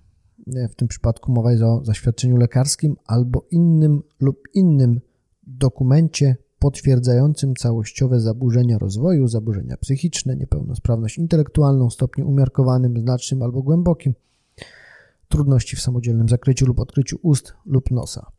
W 0.70 0.76
tym 0.76 0.88
przypadku 0.88 1.32
mowa 1.32 1.52
jest 1.52 1.64
o 1.64 1.86
zaświadczeniu 1.86 2.38
lekarskim 2.38 2.96
albo 3.06 3.48
innym 3.52 4.02
lub 4.20 4.44
innym 4.54 5.02
dokumencie 5.44 6.36
potwierdzającym 6.60 7.56
całościowe 7.56 8.20
zaburzenia 8.20 8.78
rozwoju, 8.78 9.28
zaburzenia 9.28 9.78
psychiczne, 9.78 10.36
niepełnosprawność 10.36 11.18
intelektualną 11.18 11.90
stopniu 11.90 12.28
umiarkowanym, 12.28 13.00
znacznym 13.00 13.42
albo 13.42 13.62
głębokim, 13.62 14.14
trudności 15.28 15.76
w 15.76 15.82
samodzielnym 15.82 16.30
zakryciu 16.30 16.66
lub 16.66 16.80
odkryciu 16.80 17.20
ust 17.22 17.54
lub 17.66 17.92
nosa. 17.92 18.32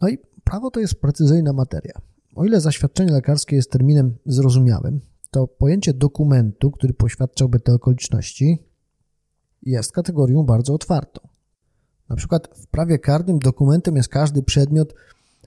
No 0.00 0.08
i 0.08 0.18
prawo 0.44 0.70
to 0.70 0.80
jest 0.80 1.00
precyzyjna 1.00 1.52
materia. 1.52 2.00
O 2.34 2.44
ile 2.44 2.60
zaświadczenie 2.60 3.12
lekarskie 3.12 3.56
jest 3.56 3.70
terminem 3.70 4.14
zrozumiałym, 4.26 5.00
to 5.30 5.46
pojęcie 5.46 5.94
dokumentu, 5.94 6.70
który 6.70 6.94
poświadczałby 6.94 7.60
te 7.60 7.74
okoliczności, 7.74 8.62
jest 9.62 9.92
kategorią 9.92 10.42
bardzo 10.42 10.74
otwartą. 10.74 11.28
Na 12.08 12.16
przykład 12.16 12.48
w 12.56 12.66
prawie 12.66 12.98
karnym 12.98 13.38
dokumentem 13.38 13.96
jest 13.96 14.08
każdy 14.08 14.42
przedmiot, 14.42 14.94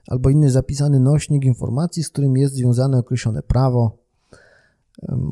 albo 0.06 0.30
inny 0.30 0.50
zapisany 0.50 1.00
nośnik 1.00 1.44
informacji, 1.44 2.02
z 2.02 2.08
którym 2.08 2.36
jest 2.36 2.54
związane 2.54 2.98
określone 2.98 3.42
prawo, 3.42 3.98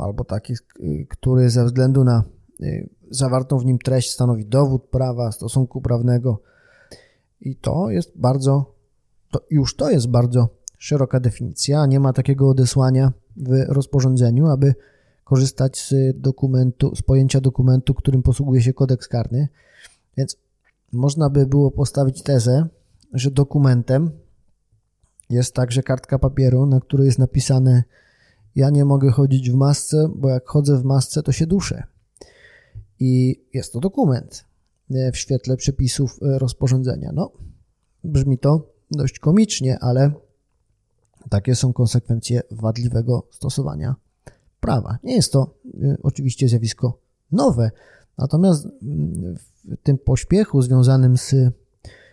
albo 0.00 0.24
taki, 0.24 0.54
który 1.08 1.50
ze 1.50 1.64
względu 1.64 2.04
na 2.04 2.24
y, 2.60 2.88
zawartą 3.10 3.58
w 3.58 3.64
nim 3.64 3.78
treść 3.78 4.10
stanowi 4.10 4.46
dowód 4.46 4.84
prawa, 4.84 5.32
stosunku 5.32 5.80
prawnego. 5.80 6.40
I 7.40 7.56
to 7.56 7.90
jest 7.90 8.12
bardzo, 8.16 8.74
to 9.30 9.40
już 9.50 9.76
to 9.76 9.90
jest 9.90 10.08
bardzo 10.08 10.48
szeroka 10.78 11.20
definicja. 11.20 11.86
Nie 11.86 12.00
ma 12.00 12.12
takiego 12.12 12.48
odesłania 12.48 13.12
w 13.36 13.64
rozporządzeniu, 13.68 14.46
aby 14.46 14.74
korzystać 15.24 15.78
z 15.78 16.20
dokumentu, 16.20 16.96
z 16.96 17.02
pojęcia 17.02 17.40
dokumentu, 17.40 17.94
którym 17.94 18.22
posługuje 18.22 18.62
się 18.62 18.72
kodeks 18.72 19.08
karny. 19.08 19.48
Więc 20.16 20.36
można 20.92 21.30
by 21.30 21.46
było 21.46 21.70
postawić 21.70 22.22
tezę, 22.22 22.66
że 23.12 23.30
dokumentem 23.30 24.10
jest 25.30 25.54
także 25.54 25.82
kartka 25.82 26.18
papieru, 26.18 26.66
na 26.66 26.80
której 26.80 27.06
jest 27.06 27.18
napisane 27.18 27.82
ja 28.56 28.70
nie 28.70 28.84
mogę 28.84 29.10
chodzić 29.10 29.50
w 29.50 29.54
masce, 29.54 30.08
bo 30.16 30.28
jak 30.28 30.48
chodzę 30.48 30.78
w 30.78 30.84
masce, 30.84 31.22
to 31.22 31.32
się 31.32 31.46
duszę. 31.46 31.82
I 33.00 33.42
jest 33.54 33.72
to 33.72 33.80
dokument 33.80 34.44
e, 34.90 35.12
w 35.12 35.16
świetle 35.16 35.56
przepisów 35.56 36.18
e, 36.22 36.38
rozporządzenia. 36.38 37.12
No, 37.14 37.32
brzmi 38.04 38.38
to 38.38 38.72
dość 38.90 39.18
komicznie, 39.18 39.78
ale 39.78 40.12
Takie 41.30 41.54
są 41.54 41.72
konsekwencje 41.72 42.40
wadliwego 42.50 43.26
stosowania 43.30 43.94
prawa. 44.60 44.98
Nie 45.02 45.14
jest 45.14 45.32
to 45.32 45.54
y, 45.74 45.96
oczywiście 46.02 46.48
zjawisko 46.48 46.98
nowe, 47.32 47.70
natomiast 48.18 48.66
mm, 48.66 49.36
w 49.36 49.76
tym 49.82 49.98
pośpiechu 49.98 50.62
związanym 50.62 51.16
z 51.16 51.34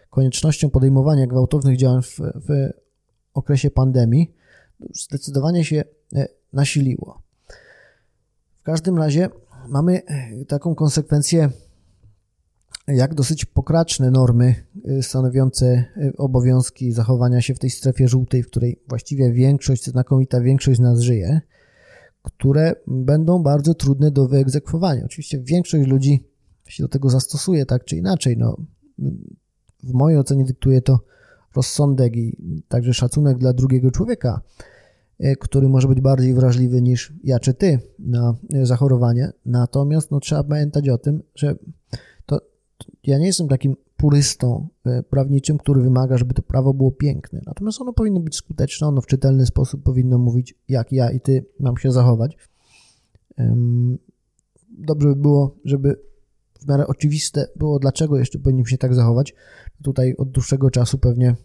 koniecznością 0.09 0.69
podejmowania 0.69 1.27
gwałtownych 1.27 1.77
działań 1.77 2.01
w, 2.01 2.19
w 2.19 2.69
okresie 3.37 3.71
pandemii 3.71 4.33
zdecydowanie 4.93 5.65
się 5.65 5.83
e, 6.15 6.27
nasiliło. 6.53 7.21
W 8.59 8.63
każdym 8.63 8.97
razie 8.97 9.29
mamy 9.67 10.01
e, 10.05 10.45
taką 10.45 10.75
konsekwencję, 10.75 11.49
jak 12.87 13.13
dosyć 13.13 13.45
pokraczne 13.45 14.11
normy 14.11 14.55
e, 14.85 15.03
stanowiące 15.03 15.85
obowiązki 16.17 16.91
zachowania 16.91 17.41
się 17.41 17.55
w 17.55 17.59
tej 17.59 17.69
strefie 17.69 18.07
żółtej, 18.07 18.43
w 18.43 18.47
której 18.47 18.79
właściwie 18.87 19.31
większość, 19.31 19.85
znakomita 19.85 20.41
większość 20.41 20.77
z 20.77 20.81
nas 20.81 20.99
żyje, 20.99 21.41
które 22.21 22.75
będą 22.87 23.43
bardzo 23.43 23.73
trudne 23.73 24.11
do 24.11 24.27
wyegzekwowania. 24.27 25.05
Oczywiście 25.05 25.39
większość 25.39 25.87
ludzi 25.87 26.23
się 26.67 26.83
do 26.83 26.89
tego 26.89 27.09
zastosuje 27.09 27.65
tak 27.65 27.85
czy 27.85 27.97
inaczej. 27.97 28.37
No, 28.37 28.57
w 29.83 29.93
mojej 29.93 30.19
ocenie 30.19 30.45
dyktuje 30.45 30.81
to 30.81 30.99
rozsądek 31.55 32.15
i 32.15 32.37
także 32.67 32.93
szacunek 32.93 33.37
dla 33.37 33.53
drugiego 33.53 33.91
człowieka, 33.91 34.41
e, 35.19 35.35
który 35.35 35.69
może 35.69 35.87
być 35.87 36.01
bardziej 36.01 36.33
wrażliwy 36.33 36.81
niż 36.81 37.13
ja 37.23 37.39
czy 37.39 37.53
ty 37.53 37.79
na 37.99 38.35
e, 38.53 38.65
zachorowanie. 38.65 39.31
Natomiast 39.45 40.11
no, 40.11 40.19
trzeba 40.19 40.43
pamiętać 40.43 40.89
o 40.89 40.97
tym, 40.97 41.23
że 41.35 41.55
to, 42.25 42.39
ja 43.03 43.17
nie 43.17 43.25
jestem 43.25 43.47
takim 43.47 43.75
purystą 43.97 44.67
e, 44.85 45.03
prawniczym, 45.03 45.57
który 45.57 45.81
wymaga, 45.81 46.17
żeby 46.17 46.33
to 46.33 46.41
prawo 46.41 46.73
było 46.73 46.91
piękne. 46.91 47.41
Natomiast 47.45 47.81
ono 47.81 47.93
powinno 47.93 48.19
być 48.19 48.35
skuteczne, 48.35 48.87
ono 48.87 49.01
w 49.01 49.07
czytelny 49.07 49.45
sposób 49.45 49.83
powinno 49.83 50.17
mówić, 50.17 50.55
jak 50.69 50.91
ja 50.91 51.11
i 51.11 51.19
ty 51.19 51.45
mam 51.59 51.77
się 51.77 51.91
zachować. 51.91 52.37
Dobrze 54.77 55.07
by 55.07 55.15
było, 55.15 55.55
żeby 55.65 55.99
w 56.65 56.67
miarę 56.67 56.87
oczywiste 56.87 57.47
było, 57.55 57.79
dlaczego 57.79 58.17
jeszcze 58.17 58.39
powinniśmy 58.39 58.69
się 58.69 58.77
tak 58.77 58.95
zachować. 58.95 59.33
Tutaj 59.85 60.15
od 60.17 60.29
dłuższego 60.29 60.69
czasu 60.69 60.97
pewnie 60.97 61.35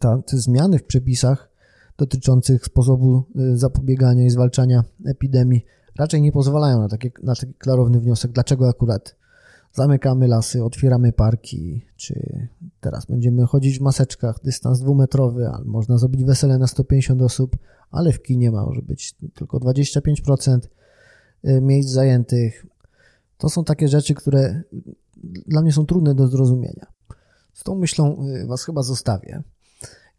te 0.00 0.38
zmiany 0.38 0.78
w 0.78 0.84
przepisach 0.84 1.50
dotyczących 1.98 2.64
sposobu 2.64 3.22
y, 3.36 3.56
zapobiegania 3.58 4.24
i 4.24 4.30
zwalczania 4.30 4.84
epidemii 5.06 5.64
raczej 5.98 6.22
nie 6.22 6.32
pozwalają 6.32 6.78
na, 6.78 6.88
takie, 6.88 7.10
na 7.22 7.34
taki 7.34 7.54
klarowny 7.54 8.00
wniosek, 8.00 8.32
dlaczego 8.32 8.68
akurat 8.68 9.16
zamykamy 9.72 10.28
lasy, 10.28 10.64
otwieramy 10.64 11.12
parki, 11.12 11.86
czy 11.96 12.48
teraz 12.80 13.06
będziemy 13.06 13.46
chodzić 13.46 13.78
w 13.78 13.82
maseczkach, 13.82 14.36
dystans 14.44 14.80
dwumetrowy, 14.80 15.48
ale 15.48 15.64
można 15.64 15.98
zrobić 15.98 16.24
wesele 16.24 16.58
na 16.58 16.66
150 16.66 17.22
osób, 17.22 17.56
ale 17.90 18.12
w 18.12 18.22
kinie 18.22 18.50
może 18.50 18.82
być 18.82 19.14
tylko 19.34 19.58
25% 19.58 20.58
y, 21.44 21.60
miejsc 21.60 21.90
zajętych. 21.90 22.66
To 23.38 23.48
są 23.48 23.64
takie 23.64 23.88
rzeczy, 23.88 24.14
które 24.14 24.62
dla 25.46 25.62
mnie 25.62 25.72
są 25.72 25.86
trudne 25.86 26.14
do 26.14 26.28
zrozumienia. 26.28 26.99
Z 27.54 27.62
tą 27.64 27.74
myślą 27.74 28.26
y, 28.28 28.46
Was 28.46 28.64
chyba 28.64 28.82
zostawię 28.82 29.42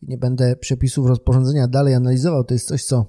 i 0.02 0.08
nie 0.08 0.18
będę 0.18 0.56
przepisów 0.56 1.08
rozporządzenia 1.08 1.68
dalej 1.68 1.94
analizował. 1.94 2.44
To 2.44 2.54
jest 2.54 2.68
coś, 2.68 2.86
co 2.86 3.06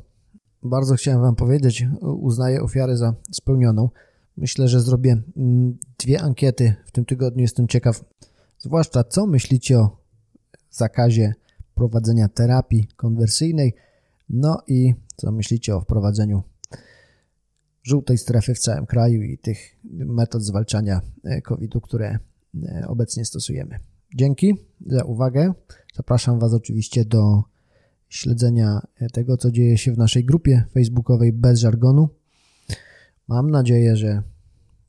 bardzo 0.62 0.94
chciałem 0.94 1.20
Wam 1.20 1.37
powiedzieć. 1.37 1.87
Uznaję 2.00 2.62
ofiarę 2.62 2.96
za 2.96 3.14
spełnioną. 3.32 3.88
Myślę, 4.37 4.68
że 4.68 4.80
zrobię 4.80 5.22
mm, 5.37 5.78
dwie 5.98 6.22
ankiety 6.22 6.74
w 6.87 6.92
tym 6.92 7.04
tygodniu. 7.04 7.42
Jestem 7.42 7.68
ciekaw, 7.68 8.04
zwłaszcza 8.58 9.04
co 9.04 9.26
myślicie 9.26 9.78
o 9.78 9.96
zakazie 10.70 11.35
prowadzenia 11.74 12.28
terapii 12.28 12.88
konwersyjnej, 12.96 13.74
no 14.28 14.58
i 14.66 14.94
co 15.16 15.32
myślicie 15.32 15.76
o 15.76 15.80
wprowadzeniu 15.80 16.42
żółtej 17.82 18.18
strefy 18.18 18.54
w 18.54 18.58
całym 18.58 18.87
kraju 18.87 19.22
i 19.22 19.38
tych 19.38 19.58
metod 19.92 20.42
zwalczania 20.42 21.00
e, 21.24 21.42
COVID-u, 21.42 21.80
które 21.80 22.18
e, 22.64 22.85
obecnie 22.88 23.24
stosujemy. 23.24 23.78
Dzięki 24.14 24.55
za 24.87 25.05
uwagę. 25.05 25.53
Zapraszam 25.94 26.38
Was 26.38 26.55
oczywiście 26.55 27.05
do 27.05 27.42
śledzenia 28.09 28.81
e, 29.01 29.11
tego, 29.11 29.37
co 29.37 29.51
dzieje 29.51 29.79
się 29.79 29.92
w 29.92 29.98
naszej 29.98 30.25
grupie 30.25 30.64
facebookowej 30.75 31.33
bez 31.33 31.61
żargonu. 31.61 32.09
Mam 33.29 33.51
nadzieję, 33.51 33.96
że 33.96 34.22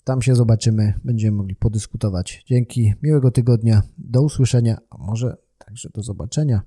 tam 0.03 0.21
się 0.21 0.35
zobaczymy, 0.35 0.93
będziemy 1.03 1.37
mogli 1.37 1.55
podyskutować. 1.55 2.43
Dzięki, 2.47 2.93
miłego 3.03 3.31
tygodnia, 3.31 3.83
do 3.97 4.21
usłyszenia, 4.21 4.77
a 4.89 4.97
może 4.97 5.37
także 5.57 5.89
do 5.93 6.03
zobaczenia 6.03 6.61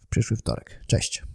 w 0.00 0.06
przyszły 0.06 0.36
wtorek. 0.36 0.80
Cześć. 0.86 1.31